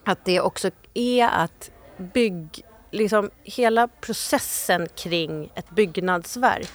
att 0.05 0.25
det 0.25 0.41
också 0.41 0.71
är 0.95 1.29
att 1.29 1.71
bygg 1.97 2.65
liksom 2.93 3.31
hela 3.43 3.89
processen 3.89 4.89
kring 4.95 5.53
ett 5.55 5.71
byggnadsverk 5.71 6.73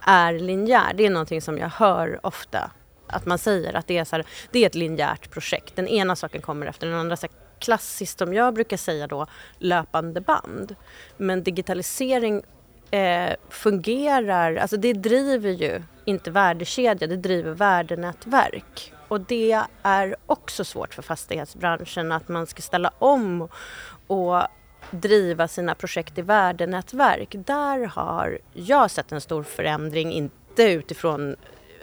är 0.00 0.32
linjär. 0.32 0.92
Det 0.94 1.06
är 1.06 1.10
någonting 1.10 1.42
som 1.42 1.58
jag 1.58 1.68
hör 1.68 2.20
ofta 2.22 2.70
att 3.06 3.26
man 3.26 3.38
säger 3.38 3.76
att 3.76 3.86
det 3.86 3.98
är, 3.98 4.04
så 4.04 4.16
här, 4.16 4.26
det 4.50 4.62
är 4.62 4.66
ett 4.66 4.74
linjärt 4.74 5.30
projekt. 5.30 5.76
Den 5.76 5.88
ena 5.88 6.16
saken 6.16 6.42
kommer 6.42 6.66
efter 6.66 6.86
den 6.86 6.96
andra. 6.96 7.16
Så 7.16 7.26
här, 7.26 7.36
klassiskt 7.58 8.18
som 8.18 8.34
jag 8.34 8.54
brukar 8.54 8.76
säga 8.76 9.06
då 9.06 9.26
löpande 9.58 10.20
band. 10.20 10.76
Men 11.16 11.42
digitalisering 11.42 12.42
eh, 12.90 13.34
fungerar, 13.48 14.56
alltså 14.56 14.76
det 14.76 14.92
driver 14.92 15.50
ju 15.50 15.82
inte 16.04 16.30
värdekedja, 16.30 17.06
det 17.06 17.16
driver 17.16 17.50
värdenätverk. 17.50 18.92
Och 19.08 19.20
det 19.20 19.62
är 19.82 20.16
också 20.26 20.64
svårt 20.64 20.94
för 20.94 21.02
fastighetsbranschen 21.02 22.12
att 22.12 22.28
man 22.28 22.46
ska 22.46 22.62
ställa 22.62 22.92
om 22.98 23.48
och 24.06 24.42
driva 24.90 25.48
sina 25.48 25.74
projekt 25.74 26.18
i 26.18 26.22
värdenätverk. 26.22 27.34
Där 27.46 27.86
har 27.86 28.38
jag 28.52 28.90
sett 28.90 29.12
en 29.12 29.20
stor 29.20 29.42
förändring, 29.42 30.12
inte 30.12 30.62
utifrån, 30.62 31.36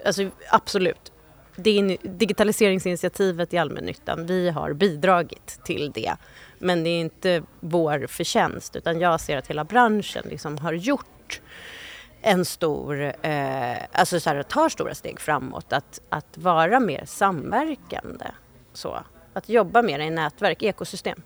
alltså 0.06 0.30
absolut, 0.50 1.12
det 1.56 1.96
digitaliseringsinitiativet 2.02 3.54
i 3.54 3.58
allmännyttan, 3.58 4.26
vi 4.26 4.50
har 4.50 4.72
bidragit 4.72 5.60
till 5.64 5.92
det. 5.94 6.16
Men 6.58 6.84
det 6.84 6.90
är 6.90 7.00
inte 7.00 7.42
vår 7.60 8.06
förtjänst 8.06 8.76
utan 8.76 9.00
jag 9.00 9.20
ser 9.20 9.36
att 9.36 9.46
hela 9.46 9.64
branschen 9.64 10.24
liksom 10.28 10.58
har 10.58 10.72
gjort 10.72 11.40
en 12.22 12.44
stor, 12.44 13.12
eh, 13.22 13.76
alltså 13.92 14.20
så 14.20 14.30
här, 14.30 14.42
tar 14.42 14.68
stora 14.68 14.94
steg 14.94 15.20
framåt 15.20 15.72
att, 15.72 16.00
att 16.08 16.38
vara 16.38 16.80
mer 16.80 17.04
samverkande. 17.06 18.26
Så, 18.72 18.98
att 19.32 19.48
jobba 19.48 19.82
mer 19.82 19.98
i 19.98 20.10
nätverk, 20.10 20.62
ekosystem. 20.62 21.22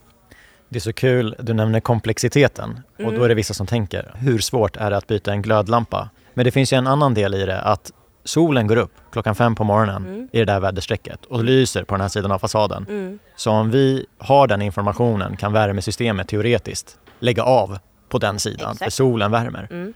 Det 0.73 0.79
är 0.79 0.81
så 0.81 0.93
kul, 0.93 1.37
du 1.39 1.53
nämner 1.55 1.81
komplexiteten 1.81 2.81
och 2.95 3.01
mm. 3.01 3.15
då 3.15 3.25
är 3.25 3.29
det 3.29 3.35
vissa 3.35 3.55
som 3.55 3.67
tänker, 3.67 4.13
hur 4.15 4.39
svårt 4.39 4.77
är 4.77 4.91
det 4.91 4.97
att 4.97 5.07
byta 5.07 5.33
en 5.33 5.43
glödlampa? 5.43 6.11
Men 6.35 6.45
det 6.45 6.51
finns 6.51 6.73
ju 6.73 6.77
en 6.77 6.87
annan 6.87 7.15
del 7.15 7.35
i 7.35 7.47
det, 7.47 7.61
att 7.61 7.93
solen 8.25 8.67
går 8.67 8.77
upp 8.77 8.93
klockan 9.11 9.35
fem 9.35 9.55
på 9.55 9.65
morgonen 9.65 10.07
mm. 10.07 10.29
i 10.33 10.39
det 10.39 10.45
där 10.45 10.61
väderstrecket 10.61 11.25
och 11.25 11.45
lyser 11.45 11.85
på 11.85 11.95
den 11.95 12.01
här 12.01 12.09
sidan 12.09 12.33
av 12.33 12.39
fasaden. 12.39 12.87
Mm. 12.89 13.19
Så 13.37 13.51
om 13.51 13.71
vi 13.71 14.07
har 14.19 14.47
den 14.47 14.63
informationen 14.63 15.37
kan 15.37 15.53
värmesystemet 15.53 16.29
teoretiskt 16.29 16.99
lägga 17.19 17.43
av 17.43 17.79
på 18.09 18.19
den 18.19 18.39
sidan, 18.39 18.73
Exakt. 18.73 18.85
för 18.85 18.91
solen 18.91 19.31
värmer. 19.31 19.69
Mm. 19.71 19.95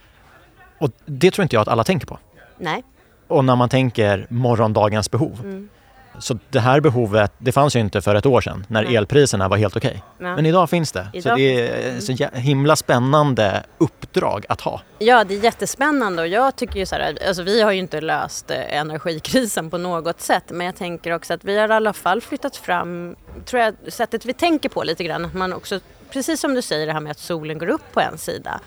Och 0.79 0.91
det 1.07 1.31
tror 1.31 1.43
inte 1.43 1.57
jag 1.57 1.63
att 1.63 1.69
alla 1.69 1.85
tänker 1.85 2.07
på. 2.07 2.19
Nej. 2.59 2.83
Och 3.29 3.45
när 3.45 3.57
man 3.57 3.69
tänker 3.69 4.27
morgondagens 4.31 5.11
behov, 5.11 5.41
mm. 5.45 5.69
Så 6.19 6.39
det 6.51 6.61
här 6.61 6.81
behovet, 6.81 7.33
det 7.39 7.53
fanns 7.53 7.77
ju 7.77 7.81
inte 7.81 8.03
för 8.03 8.15
ett 8.15 8.27
år 8.27 8.41
sedan 8.41 8.67
när 8.69 8.83
Nej. 8.83 8.97
elpriserna 8.97 9.49
var 9.49 9.57
helt 9.57 9.77
okej. 9.77 10.03
Okay. 10.19 10.35
Men 10.35 10.47
idag 10.47 10.71
finns 10.71 10.93
det. 10.93 11.09
Idag 11.13 11.23
så 11.23 11.37
det 11.37 11.69
är 11.69 12.01
så 12.01 12.39
himla 12.39 12.77
spännande 12.77 13.63
uppdrag 13.79 14.47
att 14.49 14.61
ha. 14.61 14.81
Ja, 14.99 15.25
det 15.25 15.35
är 15.35 15.45
jättespännande 15.45 16.23
och 16.23 16.29
jag 16.29 16.57
tycker 16.57 16.79
ju 16.79 16.87
så 16.87 16.95
här, 16.95 17.19
alltså 17.29 17.43
vi 17.43 17.63
har 17.63 17.73
ju 17.73 17.79
inte 17.79 18.01
löst 18.01 18.51
eh, 18.51 18.77
energikrisen 18.79 19.71
på 19.71 19.79
något 19.79 20.21
sätt 20.21 20.45
men 20.49 20.67
jag 20.67 20.77
tänker 20.77 21.13
också 21.13 21.35
att 21.35 21.45
vi 21.45 21.59
har 21.59 21.69
i 21.69 21.73
alla 21.73 21.93
fall 21.93 22.21
flyttat 22.21 22.57
fram, 22.57 23.17
tror 23.45 23.63
jag, 23.63 23.75
sättet 23.89 24.25
vi 24.25 24.33
tänker 24.33 24.69
på 24.69 24.83
lite 24.83 25.05
grann, 25.05 25.25
att 25.25 25.35
man 25.35 25.53
också, 25.53 25.81
precis 26.11 26.41
som 26.41 26.55
du 26.55 26.63
säger 26.63 26.87
det 26.87 26.93
här 26.93 27.01
med 27.01 27.11
att 27.11 27.19
solen 27.19 27.59
går 27.59 27.69
upp 27.69 27.93
på 27.93 28.01
en 28.01 28.19
sida, 28.19 28.61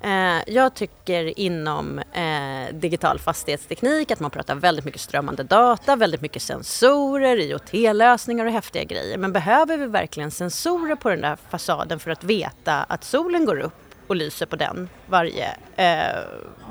Eh, 0.00 0.42
jag 0.46 0.74
tycker 0.74 1.38
inom 1.38 1.98
eh, 1.98 2.74
digital 2.74 3.18
fastighetsteknik 3.18 4.10
att 4.10 4.20
man 4.20 4.30
pratar 4.30 4.54
väldigt 4.54 4.84
mycket 4.84 5.00
strömmande 5.00 5.42
data, 5.42 5.96
väldigt 5.96 6.20
mycket 6.20 6.42
sensorer, 6.42 7.36
IoT-lösningar 7.36 8.46
och 8.46 8.52
häftiga 8.52 8.84
grejer. 8.84 9.18
Men 9.18 9.32
behöver 9.32 9.76
vi 9.76 9.86
verkligen 9.86 10.30
sensorer 10.30 10.94
på 10.94 11.10
den 11.10 11.20
där 11.20 11.36
fasaden 11.50 11.98
för 11.98 12.10
att 12.10 12.24
veta 12.24 12.82
att 12.82 13.04
solen 13.04 13.44
går 13.44 13.60
upp 13.60 13.72
och 14.06 14.16
lyser 14.16 14.46
på 14.46 14.56
den 14.56 14.88
varje, 15.06 15.56
eh, 15.76 16.22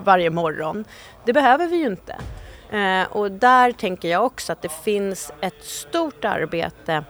varje 0.03 0.29
morgon? 0.29 0.85
Det 1.25 1.33
behöver 1.33 1.67
vi 1.67 1.75
ju 1.75 1.85
inte. 1.85 2.15
Eh, 2.69 3.03
och 3.11 3.31
där 3.31 3.71
tänker 3.71 4.09
jag 4.09 4.25
också 4.25 4.51
att 4.53 4.61
det 4.61 4.71
finns 4.71 5.31
ett 5.41 5.63
stort 5.63 6.25
arbete 6.25 7.03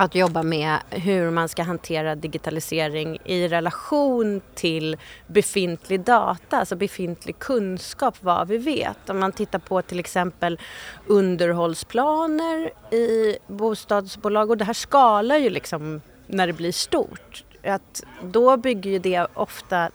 att 0.00 0.14
jobba 0.14 0.42
med 0.42 0.78
hur 0.90 1.30
man 1.30 1.48
ska 1.48 1.62
hantera 1.62 2.14
digitalisering 2.14 3.18
i 3.24 3.48
relation 3.48 4.40
till 4.54 4.96
befintlig 5.26 6.00
data, 6.00 6.58
alltså 6.58 6.76
befintlig 6.76 7.38
kunskap, 7.38 8.14
vad 8.20 8.48
vi 8.48 8.58
vet. 8.58 9.10
Om 9.10 9.18
man 9.18 9.32
tittar 9.32 9.58
på 9.58 9.82
till 9.82 9.98
exempel 9.98 10.60
underhållsplaner 11.06 12.70
i 12.94 13.38
bostadsbolag 13.46 14.50
och 14.50 14.56
det 14.56 14.64
här 14.64 14.72
skalar 14.72 15.36
ju 15.36 15.50
liksom 15.50 16.00
när 16.26 16.46
det 16.46 16.52
blir 16.52 16.72
stort. 16.72 17.44
Att 17.64 18.04
då 18.22 18.56
bygger 18.56 18.90
ju 18.90 18.98
det 18.98 19.26
ofta, 19.34 19.90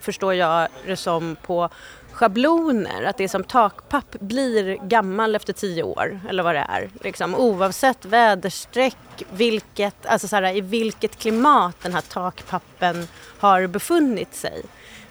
förstår 0.00 0.34
jag 0.34 0.68
det 0.86 0.96
som, 0.96 1.36
på 1.42 1.68
schabloner, 2.12 3.02
att 3.02 3.16
det 3.16 3.28
som 3.28 3.44
takpapp 3.44 4.20
blir 4.20 4.76
gammal 4.76 5.34
efter 5.34 5.52
tio 5.52 5.82
år 5.82 6.20
eller 6.28 6.42
vad 6.42 6.54
det 6.54 6.66
är. 6.68 6.90
Liksom, 7.00 7.34
oavsett 7.34 8.04
väderstreck, 8.04 8.96
vilket, 9.32 10.06
alltså 10.06 10.28
så 10.28 10.36
här, 10.36 10.56
i 10.56 10.60
vilket 10.60 11.18
klimat 11.18 11.76
den 11.82 11.92
här 11.92 12.00
takpappen 12.00 13.08
har 13.38 13.66
befunnit 13.66 14.34
sig. 14.34 14.62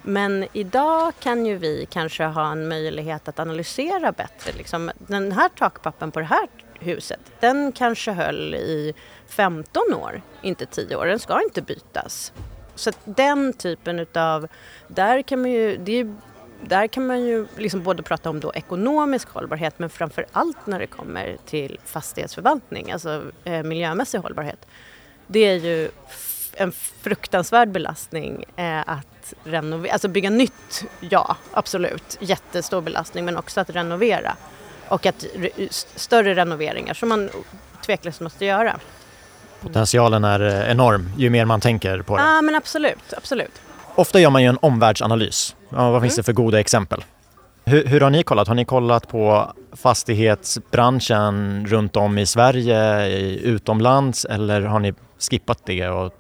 Men 0.02 0.48
idag 0.54 1.14
kan 1.20 1.46
ju 1.46 1.58
vi 1.58 1.88
kanske 1.90 2.24
ha 2.24 2.52
en 2.52 2.68
möjlighet 2.68 3.28
att 3.28 3.40
analysera 3.40 4.12
bättre. 4.12 4.52
Liksom, 4.58 4.92
den 4.98 5.32
här 5.32 5.50
takpappen 5.50 6.12
på 6.12 6.20
det 6.20 6.26
här 6.26 6.48
huset, 6.80 7.20
den 7.40 7.72
kanske 7.72 8.12
höll 8.12 8.56
i 8.56 8.94
15 9.28 9.94
år, 9.94 10.22
inte 10.42 10.66
10 10.66 10.96
år. 10.96 11.06
Den 11.06 11.20
ska 11.20 11.42
inte 11.44 11.62
bytas. 11.62 12.34
Så 12.76 12.92
den 13.06 13.54
typen 13.54 14.00
utav, 14.00 14.48
där 14.88 15.22
kan 15.22 15.42
man 15.42 15.52
ju, 15.52 15.78
det 15.78 16.00
är 16.00 16.16
där 16.68 16.88
kan 16.88 17.08
man 17.08 17.22
ju 17.22 17.48
liksom 17.58 17.84
både 17.84 18.04
prata 18.04 18.30
om 18.30 18.40
då 18.40 18.52
ekonomisk 18.54 19.30
hållbarhet 19.30 19.80
men 19.80 19.90
framför 19.90 20.26
allt 20.32 20.68
när 20.68 20.80
det 20.80 20.88
kommer 20.88 21.38
till 21.46 21.80
fastighetsförvaltning, 21.86 22.92
alltså 22.92 23.24
eh, 23.44 23.64
miljömässig 23.64 24.20
hållbarhet. 24.20 24.68
Det 25.28 25.40
är 25.40 25.56
ju 25.56 25.90
en 26.54 26.72
fruktansvärd 26.72 27.70
belastning 27.70 28.46
eh, 28.56 28.80
att 28.80 29.34
renovera, 29.44 29.94
alltså 29.94 30.08
bygga 30.08 30.30
nytt, 30.30 30.84
ja 31.00 31.36
absolut, 31.54 32.18
jättestor 32.20 32.82
belastning 32.82 33.26
men 33.26 33.38
också 33.38 33.62
att 33.62 33.70
renovera 33.70 34.36
och 34.88 35.06
att 35.06 35.26
re 35.36 35.50
större 35.96 36.36
renoveringar 36.36 36.94
som 36.94 37.10
man 37.10 37.30
tveklöst 37.86 38.22
måste 38.22 38.46
göra. 38.46 38.80
Potentialen 39.62 40.24
är 40.24 40.40
eh, 40.40 40.72
enorm 40.72 41.12
ju 41.18 41.30
mer 41.30 41.46
man 41.46 41.62
tänker 41.62 42.02
på 42.02 42.18
det. 42.18 42.24
Ja 42.24 42.42
men 42.42 42.56
absolut, 42.56 43.14
absolut. 43.18 43.62
Ofta 44.02 44.20
gör 44.20 44.30
man 44.30 44.42
ju 44.42 44.48
en 44.48 44.58
omvärldsanalys. 44.62 45.56
Ja, 45.70 45.92
vad 45.92 46.02
finns 46.02 46.16
det 46.16 46.24
för 46.24 46.34
goda 46.34 46.60
exempel? 46.60 47.04
Hur, 47.66 47.86
hur, 47.86 48.02
har 48.02 48.10
ni 48.10 48.24
kollat? 48.24 48.48
Har 48.48 48.56
ni 48.56 48.66
kollat 48.66 49.08
på 49.08 49.54
fastighetsbranschen 49.74 51.66
runt 51.68 51.96
om 51.96 52.18
i 52.18 52.26
Sverige, 52.26 53.08
utomlands 53.38 54.26
eller 54.26 54.62
har 54.62 54.80
ni 54.80 54.94
skippat 55.20 55.66
det 55.66 55.88
och 55.90 56.14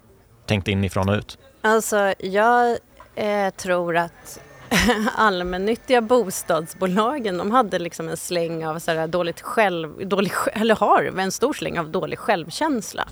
tänkt 0.45 0.67
inifrån 0.67 1.09
och 1.09 1.15
ut? 1.15 1.37
Alltså, 1.61 2.13
jag 2.19 2.77
eh, 3.15 3.49
tror 3.57 3.97
att 3.97 4.39
allmännyttiga 5.15 6.01
bostadsbolagen 6.01 7.37
de 7.37 7.51
hade 7.51 7.79
liksom 7.79 8.09
en 8.09 8.17
släng 8.17 8.65
av 8.65 8.79
så 8.79 9.07
dåligt 9.07 9.41
själv, 9.41 10.07
dålig, 10.07 10.31
eller 10.53 10.75
har 10.75 11.19
en 11.19 11.31
stor 11.31 11.53
släng 11.53 11.79
av 11.79 11.89
dålig 11.89 12.19
självkänsla. 12.19 13.07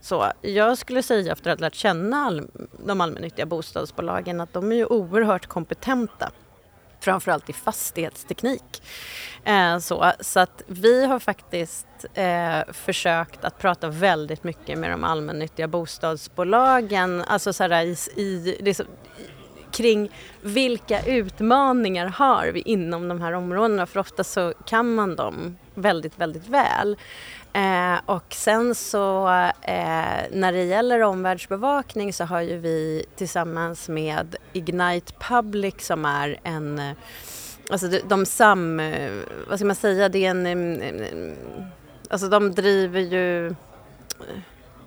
Så 0.00 0.32
jag 0.42 0.78
skulle 0.78 1.02
säga 1.02 1.32
efter 1.32 1.50
att 1.50 1.58
ha 1.58 1.66
lärt 1.66 1.74
känna 1.74 2.16
all, 2.16 2.48
de 2.86 3.00
allmännyttiga 3.00 3.46
bostadsbolagen 3.46 4.40
att 4.40 4.52
de 4.52 4.72
är 4.72 4.76
ju 4.76 4.86
oerhört 4.86 5.46
kompetenta 5.46 6.30
framförallt 7.00 7.50
i 7.50 7.52
fastighetsteknik. 7.52 8.82
Eh, 9.44 9.78
så, 9.78 10.12
så 10.20 10.40
att 10.40 10.62
vi 10.66 11.06
har 11.06 11.18
faktiskt 11.18 11.86
eh, 12.14 12.72
försökt 12.72 13.44
att 13.44 13.58
prata 13.58 13.88
väldigt 13.88 14.44
mycket 14.44 14.78
med 14.78 14.90
de 14.90 15.04
allmännyttiga 15.04 15.68
bostadsbolagen, 15.68 17.22
alltså 17.22 17.52
så 17.52 17.62
här, 17.62 17.84
i, 17.84 17.96
i, 18.16 18.56
liksom, 18.60 18.86
kring 19.70 20.10
vilka 20.40 21.02
utmaningar 21.02 22.06
har 22.06 22.46
vi 22.46 22.60
inom 22.60 23.08
de 23.08 23.20
här 23.20 23.32
områdena 23.32 23.86
för 23.86 24.00
ofta 24.00 24.24
så 24.24 24.54
kan 24.66 24.94
man 24.94 25.16
dem 25.16 25.56
väldigt, 25.74 26.18
väldigt 26.18 26.48
väl. 26.48 26.96
Eh, 27.58 28.00
och 28.06 28.34
sen 28.34 28.74
så 28.74 29.28
eh, 29.62 30.22
när 30.30 30.52
det 30.52 30.64
gäller 30.64 31.02
omvärldsbevakning 31.02 32.12
så 32.12 32.24
har 32.24 32.40
ju 32.40 32.58
vi 32.58 33.04
tillsammans 33.16 33.88
med 33.88 34.36
Ignite 34.52 35.12
Public 35.20 35.74
som 35.78 36.04
är 36.04 36.40
en 36.42 36.94
Alltså 37.70 37.88
de, 37.88 38.00
de 38.08 38.26
sam, 38.26 38.80
vad 39.48 39.58
ska 39.58 39.66
man 39.66 39.76
säga, 39.76 40.08
det 40.08 40.24
är 40.24 40.30
en, 40.30 41.36
alltså 42.10 42.28
de 42.28 42.54
driver 42.54 43.00
ju 43.00 43.54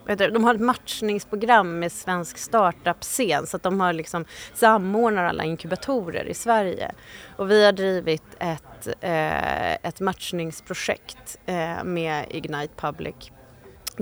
de 0.06 0.44
har 0.44 0.56
ett 0.56 0.62
matchningsprogram 0.62 1.80
med 1.80 1.92
svensk 1.92 2.38
startup-scen 2.38 3.48
så 3.48 3.58
att 3.58 3.64
de 3.64 3.80
har 3.80 3.94
liksom 3.94 4.26
samordnar 4.54 5.24
alla 5.24 5.44
inkubatorer 5.44 6.26
i 6.26 6.34
Sverige. 6.34 6.92
Och 7.36 7.52
vi 7.52 7.66
har 7.66 7.72
drivit 7.72 8.24
ett, 8.40 8.88
eh, 9.02 9.74
ett 9.74 10.00
matchningsprojekt 10.00 11.40
eh, 11.46 11.84
med 11.84 12.26
Ignite 12.30 12.74
Public 12.76 13.32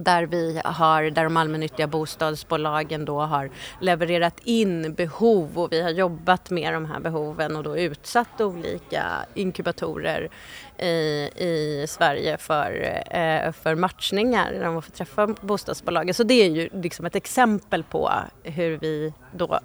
där, 0.04 0.24
vi 0.24 0.62
har, 0.66 1.04
där 1.04 1.24
de 1.24 1.38
allmännyttiga 1.38 1.88
bostadsbolagen 1.88 3.06
då 3.06 3.20
har 3.20 3.50
levererat 3.82 4.40
in 4.44 4.94
behov 4.94 5.60
och 5.60 5.72
vi 5.72 5.82
har 5.82 5.90
jobbat 5.90 6.50
med 6.50 6.74
de 6.74 6.86
här 6.86 7.00
behoven 7.00 7.56
och 7.56 7.64
då 7.64 7.78
utsatt 7.78 8.42
olika 8.42 9.04
inkubatorer 9.34 10.30
i, 10.78 10.88
i 11.36 11.86
Sverige 11.88 12.38
för, 12.38 13.02
eh, 13.12 13.52
för 13.52 13.76
matchningar 13.76 14.52
när 14.52 14.66
de 14.66 14.82
får 14.82 14.92
träffa 14.92 15.28
bostadsbolagen. 15.28 16.14
Så 16.14 16.24
det 16.24 16.34
är 16.34 16.50
ju 16.50 16.70
liksom 16.74 17.06
ett 17.06 17.16
exempel 17.16 17.84
på 17.84 18.12
hur 18.44 18.78
vi 18.78 19.14
då, 19.32 19.60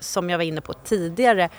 som 0.00 0.30
jag 0.30 0.38
var 0.38 0.44
inne 0.44 0.60
på 0.60 0.72
tidigare, 0.72 1.50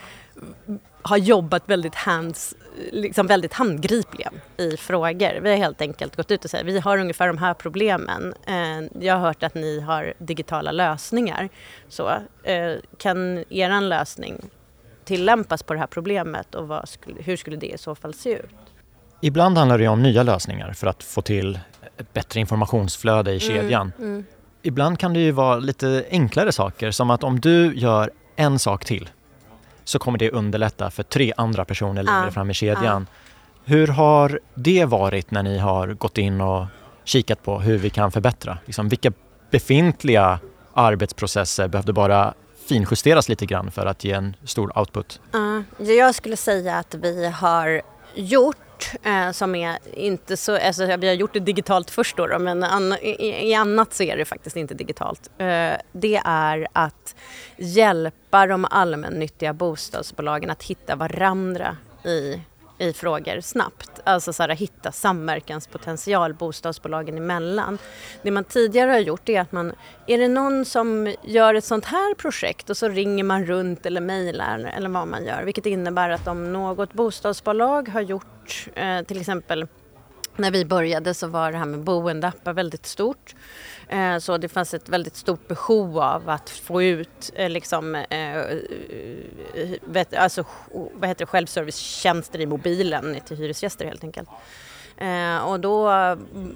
har 1.02 1.18
jobbat 1.18 1.70
väldigt, 1.70 1.96
hands, 1.96 2.56
liksom 2.92 3.28
väldigt 3.28 3.54
handgripligen 3.54 4.34
i 4.58 4.78
frågor. 4.78 5.40
Vi 5.42 5.50
har 5.50 5.58
helt 5.58 5.82
enkelt 5.82 6.16
gått 6.16 6.32
ut 6.32 6.46
och 6.46 6.52
sagt 6.52 6.66
vi 6.66 6.80
har 6.80 6.98
ungefär 6.98 7.28
de 7.28 7.38
här 7.38 7.54
problemen. 7.54 8.34
Eh, 8.46 9.04
jag 9.06 9.14
har 9.14 9.22
hört 9.22 9.44
att 9.44 9.56
ni 9.56 9.80
har 9.80 10.14
digitala 10.18 10.72
lösningar. 10.72 11.50
Så, 11.90 12.10
eh, 12.44 12.74
kan 12.98 13.44
er 13.50 13.82
lösning 13.82 14.42
tillämpas 15.06 15.64
på 15.64 15.74
det 15.74 15.80
här 15.80 15.88
problemet 15.88 16.56
och 16.56 16.90
skulle, 16.90 17.22
hur 17.22 17.38
skulle 17.38 17.58
det 17.58 17.74
i 17.74 17.78
så 17.78 17.96
fall 17.96 18.14
se 18.14 18.34
ut? 18.34 18.50
Ibland 19.22 19.58
handlar 19.58 19.78
det 19.78 19.88
om 19.88 20.04
nya 20.04 20.24
lösningar 20.24 20.74
för 20.74 20.88
att 20.88 21.04
få 21.04 21.22
till 21.22 21.60
ett 21.98 22.14
bättre 22.14 22.40
informationsflöde 22.40 23.32
i 23.32 23.46
mm, 23.46 23.56
kedjan. 23.56 23.92
Mm, 23.98 24.10
mm. 24.10 24.26
Ibland 24.62 25.00
kan 25.00 25.14
det 25.14 25.20
ju 25.20 25.32
vara 25.32 25.60
lite 25.60 26.06
enklare 26.10 26.52
saker 26.52 26.92
som 26.92 27.10
att 27.10 27.24
om 27.24 27.40
du 27.40 27.76
gör 27.76 28.12
en 28.36 28.60
sak 28.60 28.86
till 28.86 29.10
så 29.88 30.00
kommer 30.00 30.18
det 30.18 30.32
underlätta 30.32 30.92
för 30.92 31.04
tre 31.04 31.34
andra 31.38 31.66
personer 31.66 32.04
längre 32.04 32.26
ja. 32.26 32.32
fram 32.32 32.50
i 32.50 32.54
kedjan. 32.54 33.08
Ja. 33.10 33.18
Hur 33.66 33.88
har 33.88 34.40
det 34.54 34.86
varit 34.86 35.32
när 35.32 35.44
ni 35.44 35.58
har 35.58 35.88
gått 35.88 36.18
in 36.18 36.42
och 36.42 36.66
kikat 37.04 37.44
på 37.44 37.60
hur 37.60 37.78
vi 37.78 37.90
kan 37.90 38.12
förbättra? 38.12 38.58
Liksom, 38.66 38.90
vilka 38.90 39.12
befintliga 39.52 40.40
arbetsprocesser 40.74 41.68
behövde 41.68 41.94
bara 41.94 42.34
finjusteras 42.68 43.30
lite 43.30 43.46
grann 43.46 43.72
för 43.72 43.86
att 43.86 44.04
ge 44.04 44.12
en 44.12 44.36
stor 44.44 44.80
output? 44.80 45.22
Uh, 45.36 45.92
jag 45.92 46.16
skulle 46.16 46.38
säga 46.38 46.76
att 46.76 46.96
vi 46.96 47.28
har 47.28 47.82
gjort 48.16 48.58
eh, 49.04 49.32
som 49.32 49.56
är 49.56 49.78
inte 49.94 50.38
så, 50.38 50.58
alltså 50.58 50.98
vi 50.98 51.08
har 51.08 51.14
gjort 51.14 51.34
det 51.34 51.40
digitalt 51.40 51.92
först 51.92 52.18
då, 52.18 52.28
då 52.28 52.40
men 52.40 52.64
an, 52.64 52.94
i, 52.94 53.50
i, 53.50 53.54
annat 53.54 53.94
så 53.94 54.04
är 54.04 54.18
det 54.18 54.26
faktiskt 54.26 54.56
inte 54.56 54.74
digitalt. 54.74 55.30
Eh, 55.38 55.74
det 55.92 56.22
är 56.26 56.68
att 56.74 57.16
hjälpa 57.58 58.48
de 58.48 58.66
allmännyttiga 58.70 59.54
bostadsbolagen 59.54 60.50
att 60.50 60.64
hitta 60.64 60.96
varandra 60.96 61.78
i 62.06 62.42
i 62.78 62.94
frågor 62.94 63.42
snabbt. 63.42 64.00
Alltså 64.04 64.34
så 64.34 64.44
här, 64.44 64.50
hitta 64.50 64.92
samverkanspotential 64.92 66.34
bostadsbolagen 66.34 67.18
emellan. 67.18 67.78
Det 68.22 68.32
man 68.32 68.44
tidigare 68.44 68.92
har 68.92 69.00
gjort 69.00 69.30
är 69.30 69.42
att 69.42 69.52
man, 69.52 69.74
är 70.08 70.18
det 70.18 70.28
någon 70.28 70.66
som 70.66 71.16
gör 71.24 71.54
ett 71.54 71.66
sånt 71.66 71.86
här 71.86 72.16
projekt 72.16 72.70
och 72.70 72.78
så 72.78 72.90
ringer 72.90 73.24
man 73.24 73.46
runt 73.46 73.86
eller 73.86 74.02
mejlar 74.02 74.72
eller 74.78 74.90
vad 74.90 75.08
man 75.08 75.26
gör. 75.26 75.44
Vilket 75.44 75.66
innebär 75.66 76.10
att 76.10 76.28
om 76.28 76.54
något 76.54 76.94
bostadsbolag 76.94 77.90
har 77.90 78.02
gjort 78.02 78.68
eh, 78.76 79.02
till 79.02 79.20
exempel 79.20 79.68
när 80.36 80.52
vi 80.52 80.66
började 80.66 81.14
så 81.14 81.28
var 81.28 81.52
det 81.52 81.58
här 81.58 81.66
med 81.66 81.80
boendeappar 81.80 82.54
väldigt 82.54 82.86
stort. 82.86 83.36
Eh, 83.90 84.18
så 84.18 84.38
det 84.38 84.50
fanns 84.50 84.74
ett 84.74 84.90
väldigt 84.90 85.16
stort 85.16 85.48
behov 85.48 86.00
av 86.00 86.30
att 86.30 86.50
få 86.50 86.84
ut 86.84 87.32
eh, 87.36 87.50
liksom, 87.50 87.96
eh, 87.96 88.38
eh 88.38 90.06
alltså, 90.18 90.44
vad 90.94 91.10
heter 91.10 91.26
det, 91.26 91.30
självservicetjänster 91.30 92.42
i 92.42 92.46
mobilen 92.46 93.18
till 93.26 93.38
hyresgäster 93.38 93.86
helt 93.86 94.04
enkelt. 94.04 94.30
Eh, 94.98 95.38
och 95.38 95.60
då 95.60 95.84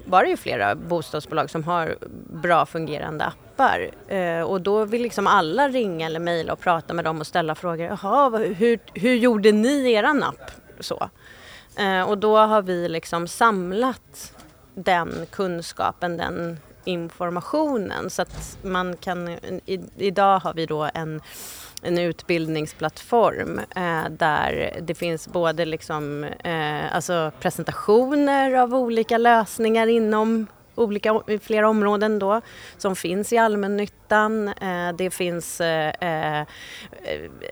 var 0.04 0.22
det 0.22 0.28
ju 0.28 0.36
flera 0.36 0.74
bostadsbolag 0.74 1.50
som 1.50 1.64
har 1.64 1.96
bra 2.32 2.66
fungerande 2.66 3.24
appar. 3.24 3.90
Eh, 4.08 4.42
och 4.42 4.60
då 4.60 4.84
vill 4.84 5.02
liksom 5.02 5.26
alla 5.26 5.68
ringa 5.68 6.06
eller 6.06 6.20
mejla 6.20 6.52
och 6.52 6.60
prata 6.60 6.94
med 6.94 7.04
dem 7.04 7.20
och 7.20 7.26
ställa 7.26 7.54
frågor. 7.54 7.86
Jaha, 7.86 8.38
hur, 8.38 8.78
hur 8.94 9.14
gjorde 9.14 9.52
ni 9.52 9.92
eran 9.92 10.22
app? 10.22 10.50
Så. 10.80 11.10
och 12.06 12.18
då 12.18 12.36
har 12.36 12.62
vi 12.62 12.88
liksom 12.88 13.28
samlat 13.28 14.34
den 14.74 15.26
kunskapen, 15.30 16.16
den 16.16 16.58
informationen. 16.84 18.10
Så 18.10 18.22
att 18.22 18.58
man 18.62 18.96
kan, 18.96 19.28
i, 19.28 19.80
idag 19.96 20.38
har 20.38 20.54
vi 20.54 20.66
då 20.66 20.90
en 20.94 21.20
en 21.82 21.98
utbildningsplattform 21.98 23.58
eh, 23.58 24.10
där 24.10 24.78
det 24.82 24.94
finns 24.94 25.28
både 25.28 25.64
liksom, 25.64 26.24
eh, 26.24 26.94
alltså 26.94 27.32
presentationer 27.40 28.54
av 28.54 28.74
olika 28.74 29.18
lösningar 29.18 29.86
inom 29.86 30.46
olika, 30.74 31.22
flera 31.42 31.68
områden 31.68 32.18
då 32.18 32.40
som 32.78 32.96
finns 32.96 33.32
i 33.32 33.38
allmännyttan. 33.38 34.48
Eh, 34.48 34.92
det 34.98 35.10
finns 35.10 35.60
eh, 35.60 35.92
eh 36.40 36.46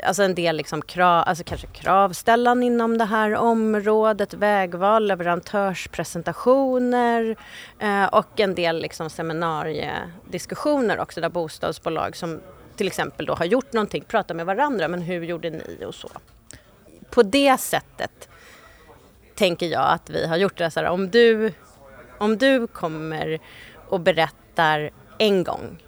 alltså 0.04 0.22
en 0.22 0.34
del 0.34 0.56
liksom 0.56 0.82
krav, 0.82 1.24
alltså 1.26 1.44
kanske 1.44 1.66
kravställan 1.66 2.62
inom 2.62 2.98
det 2.98 3.04
här 3.04 3.34
området, 3.34 4.34
vägval, 4.34 5.06
leverantörspresentationer 5.06 7.36
eh, 7.78 8.04
och 8.04 8.40
en 8.40 8.54
del 8.54 8.80
liksom 8.80 9.10
seminariediskussioner 9.10 11.00
också 11.00 11.20
där 11.20 11.28
bostadsbolag 11.28 12.16
som 12.16 12.40
till 12.76 12.86
exempel 12.86 13.26
då 13.26 13.34
har 13.34 13.44
gjort 13.44 13.72
någonting 13.72 14.04
pratar 14.08 14.34
med 14.34 14.46
varandra, 14.46 14.88
men 14.88 15.02
hur 15.02 15.22
gjorde 15.22 15.50
ni 15.50 15.84
och 15.86 15.94
så. 15.94 16.08
På 17.10 17.22
det 17.22 17.60
sättet 17.60 18.28
tänker 19.34 19.66
jag 19.66 19.88
att 19.88 20.10
vi 20.10 20.26
har 20.26 20.36
gjort 20.36 20.58
det. 20.58 20.70
Så 20.70 20.80
här, 20.80 20.88
om 20.88 21.10
du 21.10 21.52
om 22.20 22.38
du 22.38 22.66
kommer 22.66 23.38
och 23.88 24.00
berättar 24.00 24.90
en 25.18 25.44
gång 25.44 25.82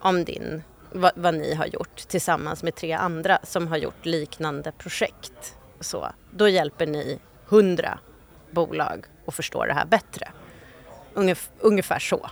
om 0.00 0.24
din, 0.24 0.62
vad, 0.92 1.12
vad, 1.14 1.34
ni 1.34 1.54
har 1.54 1.66
gjort 1.66 1.96
tillsammans 1.96 2.62
med 2.62 2.74
tre 2.74 2.92
andra 2.92 3.38
som 3.42 3.66
har 3.66 3.76
gjort 3.76 4.06
liknande 4.06 4.72
projekt. 4.72 5.56
Så, 5.80 6.08
då 6.30 6.48
hjälper 6.48 6.86
ni 6.86 7.18
hundra 7.46 7.98
bolag 8.50 9.06
att 9.26 9.34
förstå 9.34 9.64
det 9.64 9.72
här 9.72 9.86
bättre. 9.86 10.28
Ungef 11.14 11.50
ungefär 11.60 11.98
så. 11.98 12.30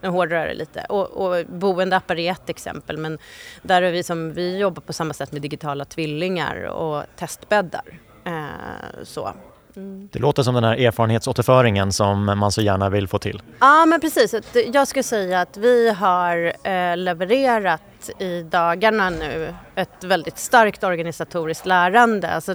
Nu 0.00 0.08
hårdrar 0.08 0.46
det 0.46 0.54
lite. 0.54 0.86
Och, 0.88 1.10
och 1.10 1.46
boendeappar 1.46 2.18
är 2.18 2.32
ett 2.32 2.50
exempel 2.50 2.98
men 2.98 3.18
där 3.62 3.82
är 3.82 3.92
vi 3.92 4.02
som, 4.02 4.32
vi 4.32 4.58
jobbar 4.58 4.82
på 4.82 4.92
samma 4.92 5.14
sätt 5.14 5.32
med 5.32 5.42
digitala 5.42 5.84
tvillingar 5.84 6.64
och 6.64 7.04
testbäddar. 7.16 8.00
Eh, 8.24 9.04
så. 9.04 9.32
Det 9.74 10.18
låter 10.18 10.42
som 10.42 10.54
den 10.54 10.64
här 10.64 10.76
erfarenhetsåterföringen 10.76 11.92
som 11.92 12.24
man 12.24 12.52
så 12.52 12.62
gärna 12.62 12.90
vill 12.90 13.08
få 13.08 13.18
till. 13.18 13.42
Ja 13.60 13.86
men 13.86 14.00
precis. 14.00 14.34
Jag 14.72 14.88
skulle 14.88 15.02
säga 15.02 15.40
att 15.40 15.56
vi 15.56 15.90
har 15.90 16.52
eh, 16.68 16.96
levererat 16.96 18.10
i 18.18 18.42
dagarna 18.42 19.10
nu 19.10 19.54
ett 19.74 20.04
väldigt 20.04 20.38
starkt 20.38 20.84
organisatoriskt 20.84 21.66
lärande. 21.66 22.30
Alltså 22.30 22.54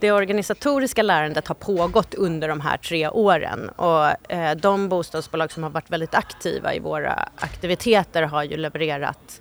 det 0.00 0.12
organisatoriska 0.12 1.02
lärandet 1.02 1.48
har 1.48 1.54
pågått 1.54 2.14
under 2.14 2.48
de 2.48 2.60
här 2.60 2.76
tre 2.76 3.08
åren 3.08 3.68
och 3.68 4.30
eh, 4.32 4.56
de 4.56 4.88
bostadsbolag 4.88 5.52
som 5.52 5.62
har 5.62 5.70
varit 5.70 5.90
väldigt 5.90 6.14
aktiva 6.14 6.74
i 6.74 6.78
våra 6.78 7.28
aktiviteter 7.36 8.22
har 8.22 8.42
ju 8.42 8.56
levererat 8.56 9.40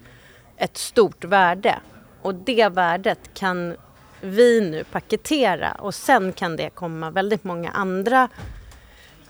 ett 0.57 0.77
stort 0.77 1.23
värde 1.23 1.75
och 2.21 2.35
det 2.35 2.69
värdet 2.69 3.19
kan 3.33 3.75
vi 4.23 4.61
nu 4.61 4.83
paketera 4.83 5.71
och 5.71 5.95
sen 5.95 6.33
kan 6.33 6.55
det 6.55 6.69
komma 6.69 7.09
väldigt 7.09 7.43
många 7.43 7.71
andra 7.71 8.29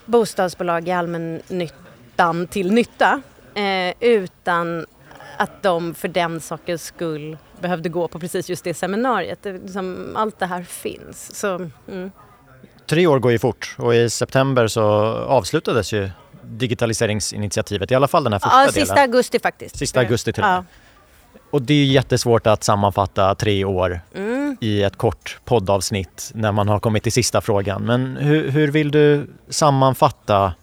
bostadsbolag 0.05 0.87
i 0.87 0.91
allmännyttan 0.91 2.47
till 2.47 2.71
nytta 2.71 3.21
eh, 3.55 3.93
utan 3.99 4.85
att 5.37 5.63
de 5.63 5.95
för 5.95 6.07
den 6.07 6.41
sakens 6.41 6.83
skull 6.83 7.37
behövde 7.61 7.89
gå 7.89 8.07
på 8.07 8.19
precis 8.19 8.49
just 8.49 8.63
det 8.63 8.73
seminariet. 8.73 9.39
Det, 9.41 9.53
liksom, 9.53 10.13
allt 10.15 10.39
det 10.39 10.45
här 10.45 10.63
finns. 10.63 11.35
Så, 11.35 11.69
mm. 11.87 12.11
Tre 12.85 13.07
år 13.07 13.19
går 13.19 13.31
ju 13.31 13.39
fort 13.39 13.75
och 13.77 13.95
i 13.95 14.09
september 14.09 14.67
så 14.67 14.83
avslutades 15.27 15.93
ju 15.93 16.09
digitaliseringsinitiativet, 16.43 17.91
i 17.91 17.95
alla 17.95 18.07
fall 18.07 18.23
den 18.23 18.33
här 18.33 18.39
första 18.39 18.55
ja, 18.55 18.71
delen. 18.71 18.73
Sista 18.73 19.01
augusti 19.01 19.39
faktiskt. 19.39 19.77
Sista 19.77 19.99
augusti 19.99 20.33
till 20.33 20.43
och 20.43 20.49
med. 20.49 20.57
Ja. 20.57 20.63
Och 21.53 21.61
det 21.61 21.73
är 21.73 21.85
jättesvårt 21.85 22.47
att 22.47 22.63
sammanfatta 22.63 23.35
tre 23.35 23.65
år 23.65 23.99
mm. 24.15 24.57
i 24.61 24.83
ett 24.83 24.95
kort 24.95 25.39
poddavsnitt 25.45 26.31
när 26.35 26.51
man 26.51 26.67
har 26.67 26.79
kommit 26.79 27.03
till 27.03 27.11
sista 27.11 27.41
frågan. 27.41 27.85
Men 27.85 28.17
hur, 28.17 28.49
hur 28.49 28.71
vill 28.71 28.91
du 28.91 29.27
sammanfatta, 29.49 30.53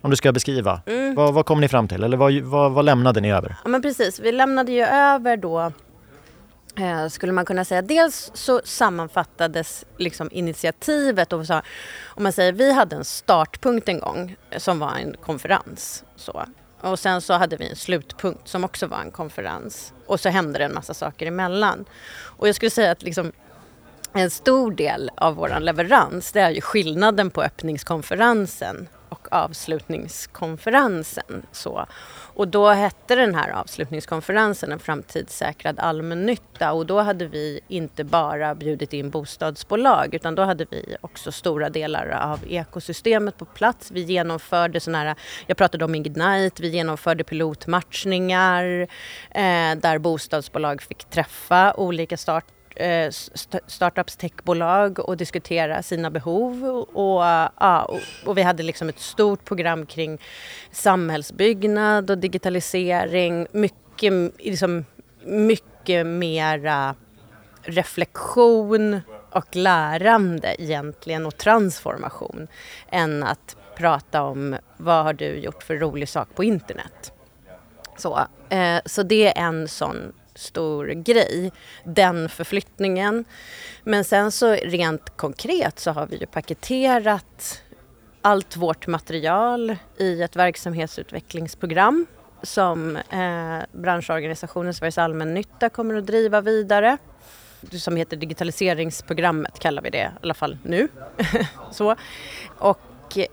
om 0.00 0.10
du 0.10 0.16
ska 0.16 0.32
beskriva, 0.32 0.80
mm. 0.86 1.14
vad, 1.14 1.34
vad 1.34 1.46
kom 1.46 1.60
ni 1.60 1.68
fram 1.68 1.88
till 1.88 2.04
eller 2.04 2.16
vad, 2.16 2.34
vad, 2.34 2.72
vad, 2.72 2.84
lämnade 2.84 3.20
ni 3.20 3.32
över? 3.32 3.56
Ja 3.64 3.68
men 3.68 3.82
precis, 3.82 4.20
vi 4.20 4.32
lämnade 4.32 4.72
ju 4.72 4.82
över 4.84 5.36
då 5.36 5.72
eh, 6.76 7.08
skulle 7.08 7.32
man 7.32 7.44
kunna 7.44 7.64
säga. 7.64 7.82
Dels 7.82 8.30
så 8.34 8.60
sammanfattades 8.64 9.84
liksom 9.98 10.28
initiativet 10.32 11.32
och 11.32 11.46
så, 11.46 11.54
om 12.04 12.22
man 12.22 12.32
säger 12.32 12.52
vi 12.52 12.72
hade 12.72 12.96
en 12.96 13.04
startpunkt 13.04 13.88
en 13.88 14.00
gång 14.00 14.36
som 14.56 14.78
var 14.78 14.92
en 14.94 15.16
konferens. 15.22 16.04
Så. 16.16 16.44
Och 16.84 16.98
sen 16.98 17.20
så 17.20 17.32
hade 17.32 17.56
vi 17.56 17.68
en 17.68 17.76
slutpunkt 17.76 18.48
som 18.48 18.64
också 18.64 18.86
var 18.86 18.98
en 18.98 19.10
konferens. 19.10 19.92
Och 20.06 20.20
så 20.20 20.28
hände 20.28 20.58
det 20.58 20.64
en 20.64 20.74
massa 20.74 20.94
saker 20.94 21.26
emellan. 21.26 21.84
Och 22.14 22.48
jag 22.48 22.54
skulle 22.54 22.70
säga 22.70 22.90
att 22.90 23.02
liksom 23.02 23.32
en 24.12 24.30
stor 24.30 24.72
del 24.72 25.10
av 25.16 25.34
vår 25.34 25.60
leverans 25.60 26.32
det 26.32 26.40
är 26.40 26.50
ju 26.50 26.60
skillnaden 26.60 27.30
på 27.30 27.42
öppningskonferensen 27.42 28.88
och 29.14 29.28
avslutningskonferensen. 29.30 31.46
Så. 31.52 31.86
Och 32.34 32.48
då 32.48 32.68
hette 32.68 33.14
den 33.14 33.34
här 33.34 33.50
avslutningskonferensen 33.50 34.72
en 34.72 34.78
framtidssäkrad 34.78 35.78
allmännytta 35.78 36.72
och 36.72 36.86
då 36.86 37.00
hade 37.00 37.26
vi 37.26 37.60
inte 37.68 38.04
bara 38.04 38.54
bjudit 38.54 38.92
in 38.92 39.10
bostadsbolag 39.10 40.14
utan 40.14 40.34
då 40.34 40.42
hade 40.42 40.66
vi 40.70 40.96
också 41.00 41.32
stora 41.32 41.68
delar 41.68 42.08
av 42.08 42.40
ekosystemet 42.48 43.38
på 43.38 43.44
plats. 43.44 43.90
Vi 43.90 44.00
genomförde 44.00 44.80
sådana 44.80 44.98
här, 44.98 45.14
jag 45.46 45.56
pratade 45.56 45.84
om 45.84 45.94
Ignite, 45.94 46.62
vi 46.62 46.68
genomförde 46.68 47.24
pilotmatchningar 47.24 48.80
eh, 49.30 49.74
där 49.76 49.98
bostadsbolag 49.98 50.82
fick 50.82 51.04
träffa 51.04 51.74
olika 51.74 52.16
start 52.16 52.44
Eh, 52.76 53.10
startups, 53.66 54.16
techbolag 54.16 54.98
och 54.98 55.16
diskutera 55.16 55.82
sina 55.82 56.10
behov. 56.10 56.64
Och, 56.92 57.22
ah, 57.24 57.52
ja, 57.60 57.90
och, 58.26 58.38
vi 58.38 58.42
hade 58.42 58.62
liksom 58.62 58.88
ett 58.88 58.98
stort 58.98 59.44
program 59.44 59.86
kring 59.86 60.18
samhällsbyggnad 60.72 62.10
och 62.10 62.18
digitalisering. 62.18 63.46
Mycket, 63.52 64.12
liksom, 64.38 64.84
mycket 65.24 66.06
mera 66.06 66.94
reflektion 67.62 69.00
och 69.30 69.56
lärande 69.56 70.62
egentligen 70.62 71.26
och 71.26 71.36
transformation 71.36 72.48
än 72.90 73.22
att 73.22 73.56
prata 73.76 74.22
om 74.22 74.56
vad 74.76 75.04
har 75.04 75.12
du 75.12 75.26
gjort 75.26 75.62
för 75.62 75.76
rolig 75.76 76.08
sak 76.08 76.28
på 76.34 76.44
internet. 76.44 77.12
Så, 77.96 78.18
eh, 78.48 78.80
så 78.86 79.02
det 79.02 79.38
är 79.38 79.46
en 79.46 79.68
sån 79.68 80.12
stor 80.34 80.86
grej, 80.86 81.52
den 81.84 82.28
förflyttningen. 82.28 83.24
Men 83.84 84.04
sen 84.04 84.32
så 84.32 84.52
rent 84.52 85.16
konkret 85.16 85.78
så 85.78 85.90
har 85.90 86.06
vi 86.06 86.16
ju 86.16 86.26
paketerat 86.26 87.62
allt 88.22 88.56
vårt 88.56 88.86
material 88.86 89.76
i 89.98 90.22
ett 90.22 90.36
verksamhetsutvecklingsprogram 90.36 92.06
som 92.42 92.96
eh, 92.96 93.58
branschorganisationen 93.72 94.74
Sveriges 94.74 94.98
Allmännytta 94.98 95.68
kommer 95.68 95.94
att 95.94 96.06
driva 96.06 96.40
vidare 96.40 96.98
som 97.70 97.96
heter 97.96 98.16
digitaliseringsprogrammet 98.16 99.58
kallar 99.58 99.82
vi 99.82 99.90
det 99.90 99.98
i 99.98 100.08
alla 100.22 100.34
fall 100.34 100.58
nu. 100.62 100.88
så. 101.70 101.96
Och 102.58 102.80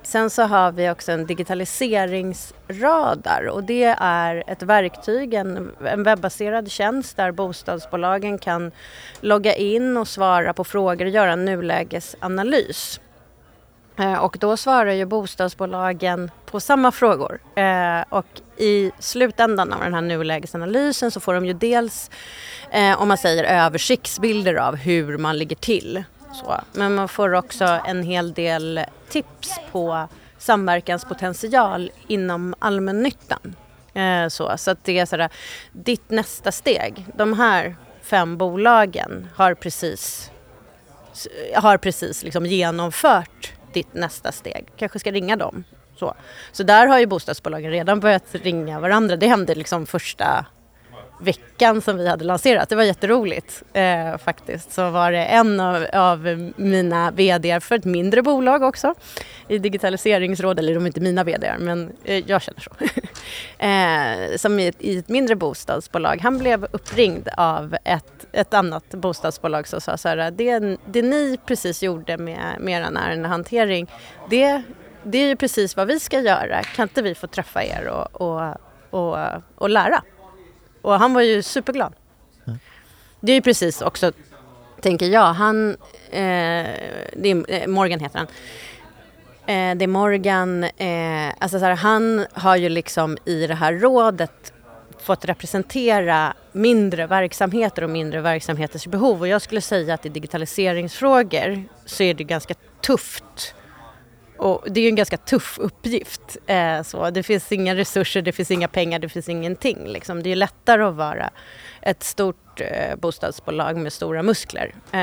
sen 0.04 0.30
så 0.30 0.44
har 0.44 0.72
vi 0.72 0.90
också 0.90 1.12
en 1.12 1.26
digitaliseringsradar 1.26 3.48
och 3.48 3.64
det 3.64 3.96
är 4.00 4.44
ett 4.48 4.64
verktyg, 4.64 5.34
en, 5.34 5.72
en 5.86 6.04
webbaserad 6.04 6.72
tjänst 6.72 7.18
där 7.18 7.32
bostadsbolagen 7.32 8.38
kan 8.38 8.72
logga 9.22 9.56
in 9.56 9.98
och 9.98 10.08
svara 10.08 10.54
på 10.54 10.64
frågor 10.64 11.06
och 11.06 11.12
göra 11.12 11.32
en 11.32 11.46
nulägesanalys. 11.46 13.00
Eh, 14.00 14.14
och 14.14 14.38
då 14.40 14.58
svarar 14.58 14.92
ju 14.92 15.06
bostadsbolagen 15.06 16.32
på 16.46 16.60
samma 16.60 16.92
frågor. 16.92 17.40
Eh, 17.56 18.02
och 18.10 18.26
i 18.58 18.92
slutändan 19.00 19.74
av 19.74 19.80
den 19.80 19.94
här 19.94 20.02
nulägesanalysen 20.02 21.12
så 21.12 21.20
får 21.20 21.34
de 21.34 21.46
ju 21.46 21.54
dels, 21.54 22.12
eh, 22.72 23.02
om 23.02 23.08
man 23.08 23.18
säger 23.18 23.44
översiktsbilder 23.44 24.56
av 24.56 24.76
hur 24.76 25.18
man 25.18 25.38
ligger 25.38 25.56
till 25.56 26.04
så. 26.34 26.62
Men 26.74 26.96
man 26.96 27.08
får 27.08 27.34
också 27.34 27.80
en 27.86 28.04
hel 28.04 28.34
del 28.34 28.80
tips 29.10 29.60
på 29.72 30.08
samverkanspotential 30.38 31.92
inom 32.08 32.56
allmännyttan. 32.60 33.56
Eh, 33.94 34.28
så, 34.28 34.58
så 34.58 34.72
att 34.72 34.84
det 34.84 35.00
är 35.00 35.06
sådär, 35.06 35.30
ditt 35.72 36.10
nästa 36.10 36.52
steg, 36.52 37.06
de 37.16 37.34
här 37.34 37.76
fem 38.02 38.38
bolagen 38.38 39.30
har 39.36 39.54
precis, 39.54 40.32
har 41.56 41.78
precis 41.78 42.24
liksom 42.24 42.46
genomfört 42.46 43.54
ditt 43.74 43.94
nästa 43.94 44.32
steg. 44.32 44.68
Kanske 44.78 45.00
ska 45.00 45.12
ringa 45.12 45.36
dem. 45.36 45.64
Så. 45.96 46.14
så 46.52 46.64
där 46.64 46.88
har 46.88 47.00
ju 47.00 47.06
bostadsbolagen 47.06 47.72
redan 47.72 48.00
börjat 48.00 48.26
ringa 48.32 48.80
varandra. 48.80 49.16
Det 49.16 49.28
hände 49.28 49.56
liksom 49.56 49.86
första 49.86 50.46
veckan 51.24 51.82
som 51.82 51.98
vi 51.98 52.08
hade 52.08 52.26
lanserat. 52.26 52.70
Det 52.70 52.76
var 52.76 52.84
jätteroligt 52.84 53.64
eh, 53.74 54.18
faktiskt. 54.18 54.72
Så 54.72 54.90
var 54.90 55.12
det 55.12 55.26
en 55.26 55.60
av, 55.60 55.86
av 55.94 56.52
mina 56.56 57.12
VD 57.12 57.60
för 57.60 57.76
ett 57.76 57.86
mindre 57.86 58.22
bolag 58.22 58.64
också 58.64 58.94
i 59.48 59.58
digitaliseringsråd, 59.58 60.60
eller 60.60 60.74
de 60.74 60.84
är 60.84 60.88
inte 60.88 61.02
mina 61.02 61.24
VD 61.24 61.54
men 61.60 61.92
eh, 62.04 62.24
jag 62.30 62.42
känner 62.42 62.60
så. 62.60 62.72
eh, 63.64 64.38
som 64.38 64.60
i 64.60 64.68
ett, 64.68 64.76
i 64.80 64.98
ett, 64.98 65.10
mindre 65.10 65.36
bostadsbolag. 65.36 66.20
Han 66.22 66.38
blev 66.38 66.68
uppringd 66.72 67.28
av 67.38 67.76
ett, 67.84 68.26
ett 68.32 68.54
annat 68.54 68.90
bostadsbolag 68.90 69.68
som 69.68 69.82
sa 69.82 69.98
så 69.98 70.10
här, 70.10 70.32
det, 70.32 70.78
det 70.86 71.02
ni 71.02 71.40
precis 71.46 71.84
gjorde 71.84 72.18
med, 72.18 72.56
med 72.60 72.82
er 72.82 72.98
ärendehantering, 72.98 73.92
det, 74.30 74.62
det 75.04 75.18
är 75.18 75.28
ju 75.28 75.36
precis 75.36 75.78
vad 75.78 75.88
vi 75.88 76.00
ska 76.00 76.20
göra. 76.20 76.64
Kan 76.64 76.84
inte 76.84 77.02
vi 77.02 77.16
få 77.16 77.28
träffa 77.28 77.64
er 77.64 77.88
och, 77.88 78.22
och, 78.22 78.56
och, 78.90 79.18
och 79.56 79.70
lära? 79.70 80.04
Och 80.82 81.00
han 81.00 81.14
var 81.14 81.22
ju 81.22 81.42
superglad. 81.42 81.94
Mm. 82.48 82.60
Det 83.20 83.32
är 83.32 83.36
ju 83.36 83.42
precis 83.42 83.82
också, 83.82 84.12
tänker 84.82 85.06
jag, 85.06 85.34
han, 85.34 85.70
eh, 86.10 86.68
det 87.14 87.32
är, 87.32 87.52
eh, 87.52 87.68
Morgan 87.68 88.00
heter 88.00 88.18
han. 88.18 88.28
Eh, 89.46 89.78
det 89.78 89.86
är 89.86 89.88
Morgan, 89.88 90.64
eh, 90.64 91.34
alltså 91.40 91.60
så 91.60 91.66
här, 91.66 91.76
han 91.76 92.26
har 92.34 92.56
ju 92.56 92.70
liksom 92.70 93.18
i 93.26 93.48
det 93.48 93.56
här 93.56 93.74
rådet 93.74 94.54
fått 95.00 95.26
representera 95.26 96.34
mindre 96.52 97.08
verksamheter 97.08 97.84
och 97.84 97.90
mindre 97.90 98.22
verksamheters 98.22 98.88
behov. 98.88 99.22
Och 99.22 99.28
jag 99.28 99.42
skulle 99.42 99.62
säga 99.62 99.94
att 99.94 100.06
i 100.06 100.10
digitaliseringsfrågor 100.10 101.64
så 101.86 102.04
är 102.04 102.14
det 102.14 102.24
ganska 102.24 102.54
tufft 102.82 103.56
och 104.42 104.64
det 104.72 104.80
är 104.80 104.82
ju 104.82 104.90
en 104.90 104.96
ganska 104.96 105.18
tuff 105.18 105.58
uppgift. 105.60 106.38
Eh, 106.48 106.82
så. 106.84 107.10
Det 107.10 107.24
finns 107.24 107.52
inga 107.52 107.76
resurser, 107.76 108.22
det 108.22 108.32
finns 108.32 108.52
inga 108.52 108.68
pengar, 108.68 109.00
det 109.00 109.10
finns 109.10 109.30
ingenting. 109.30 109.88
Liksom. 109.88 110.24
Det 110.24 110.30
är 110.30 110.36
lättare 110.36 110.84
att 110.84 110.96
vara 110.96 111.30
ett 111.82 112.04
stort 112.04 112.62
eh, 112.62 112.96
bostadsbolag 112.96 113.78
med 113.78 113.94
stora 113.94 114.24
muskler 114.24 114.76
eh, 114.92 115.00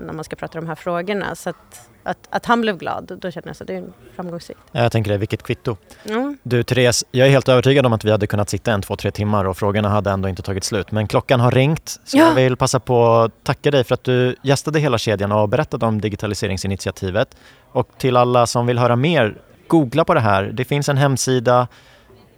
när 0.00 0.12
man 0.12 0.24
ska 0.24 0.36
prata 0.36 0.60
de 0.60 0.68
här 0.68 0.74
frågorna. 0.74 1.34
Så 1.34 1.50
att, 1.50 1.89
att, 2.02 2.28
att 2.30 2.46
han 2.46 2.60
blev 2.60 2.78
glad, 2.78 3.18
då 3.20 3.30
känner 3.30 3.48
jag 3.48 3.56
att 3.60 3.66
det 3.66 3.74
är 3.74 3.84
framgångsrikt. 4.16 4.60
Jag 4.72 4.92
tänker 4.92 5.10
det, 5.10 5.18
vilket 5.18 5.42
kvitto. 5.42 5.76
Mm. 6.04 6.38
Du 6.42 6.62
Therese, 6.62 7.04
jag 7.10 7.26
är 7.26 7.30
helt 7.30 7.48
övertygad 7.48 7.86
om 7.86 7.92
att 7.92 8.04
vi 8.04 8.10
hade 8.10 8.26
kunnat 8.26 8.48
sitta 8.48 8.72
en, 8.72 8.82
två, 8.82 8.96
tre 8.96 9.10
timmar 9.10 9.44
och 9.44 9.56
frågorna 9.56 9.88
hade 9.88 10.10
ändå 10.10 10.28
inte 10.28 10.42
tagit 10.42 10.64
slut. 10.64 10.92
Men 10.92 11.08
klockan 11.08 11.40
har 11.40 11.50
ringt 11.50 11.88
så 12.04 12.18
ja. 12.18 12.24
jag 12.24 12.34
vill 12.34 12.56
passa 12.56 12.80
på 12.80 13.14
att 13.14 13.44
tacka 13.44 13.70
dig 13.70 13.84
för 13.84 13.94
att 13.94 14.04
du 14.04 14.36
gästade 14.42 14.80
hela 14.80 14.98
kedjan 14.98 15.32
och 15.32 15.48
berättade 15.48 15.86
om 15.86 16.00
digitaliseringsinitiativet. 16.00 17.36
Och 17.72 17.88
till 17.98 18.16
alla 18.16 18.46
som 18.46 18.66
vill 18.66 18.78
höra 18.78 18.96
mer, 18.96 19.36
googla 19.66 20.04
på 20.04 20.14
det 20.14 20.20
här. 20.20 20.42
Det 20.42 20.64
finns 20.64 20.88
en 20.88 20.96
hemsida. 20.96 21.68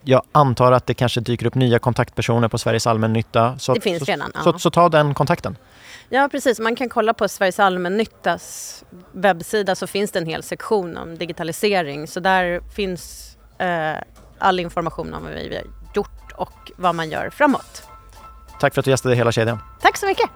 Jag 0.05 0.23
antar 0.33 0.73
att 0.73 0.87
det 0.87 0.95
kanske 0.95 1.21
dyker 1.21 1.47
upp 1.47 1.55
nya 1.55 1.79
kontaktpersoner 1.79 2.49
på 2.49 2.59
Sveriges 2.59 2.87
allmännytta. 2.87 3.59
Så, 3.59 3.75
det 3.75 3.81
finns 3.81 4.03
redan. 4.03 4.33
Så, 4.33 4.39
ja. 4.39 4.53
så, 4.53 4.59
så 4.59 4.71
ta 4.71 4.89
den 4.89 5.15
kontakten. 5.15 5.57
Ja 6.15 6.29
precis, 6.29 6.61
man 6.61 6.77
kan 6.77 6.89
kolla 6.89 7.15
på 7.15 7.29
Sveriges 7.29 7.61
allmännyttas 7.61 8.85
webbsida 9.13 9.75
så 9.75 9.87
finns 9.87 10.11
det 10.11 10.19
en 10.19 10.27
hel 10.27 10.43
sektion 10.43 10.97
om 10.97 11.19
digitalisering. 11.19 12.07
Så 12.07 12.21
där 12.21 12.61
finns 12.75 13.37
eh, 13.59 13.97
all 14.39 14.61
information 14.61 15.15
om 15.15 15.23
vad 15.23 15.33
vi 15.33 15.57
har 15.57 15.65
gjort 15.95 16.33
och 16.37 16.71
vad 16.77 16.95
man 16.95 17.11
gör 17.11 17.31
framåt. 17.31 17.89
Tack 18.61 18.75
för 18.75 18.81
att 18.81 18.85
du 18.85 18.91
gästade 18.91 19.15
hela 19.15 19.33
kedjan. 19.33 19.59
Tack 19.81 19.97
så 19.97 20.07
mycket. 20.07 20.31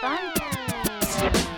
Thank 0.00 1.36
you. 1.36 1.55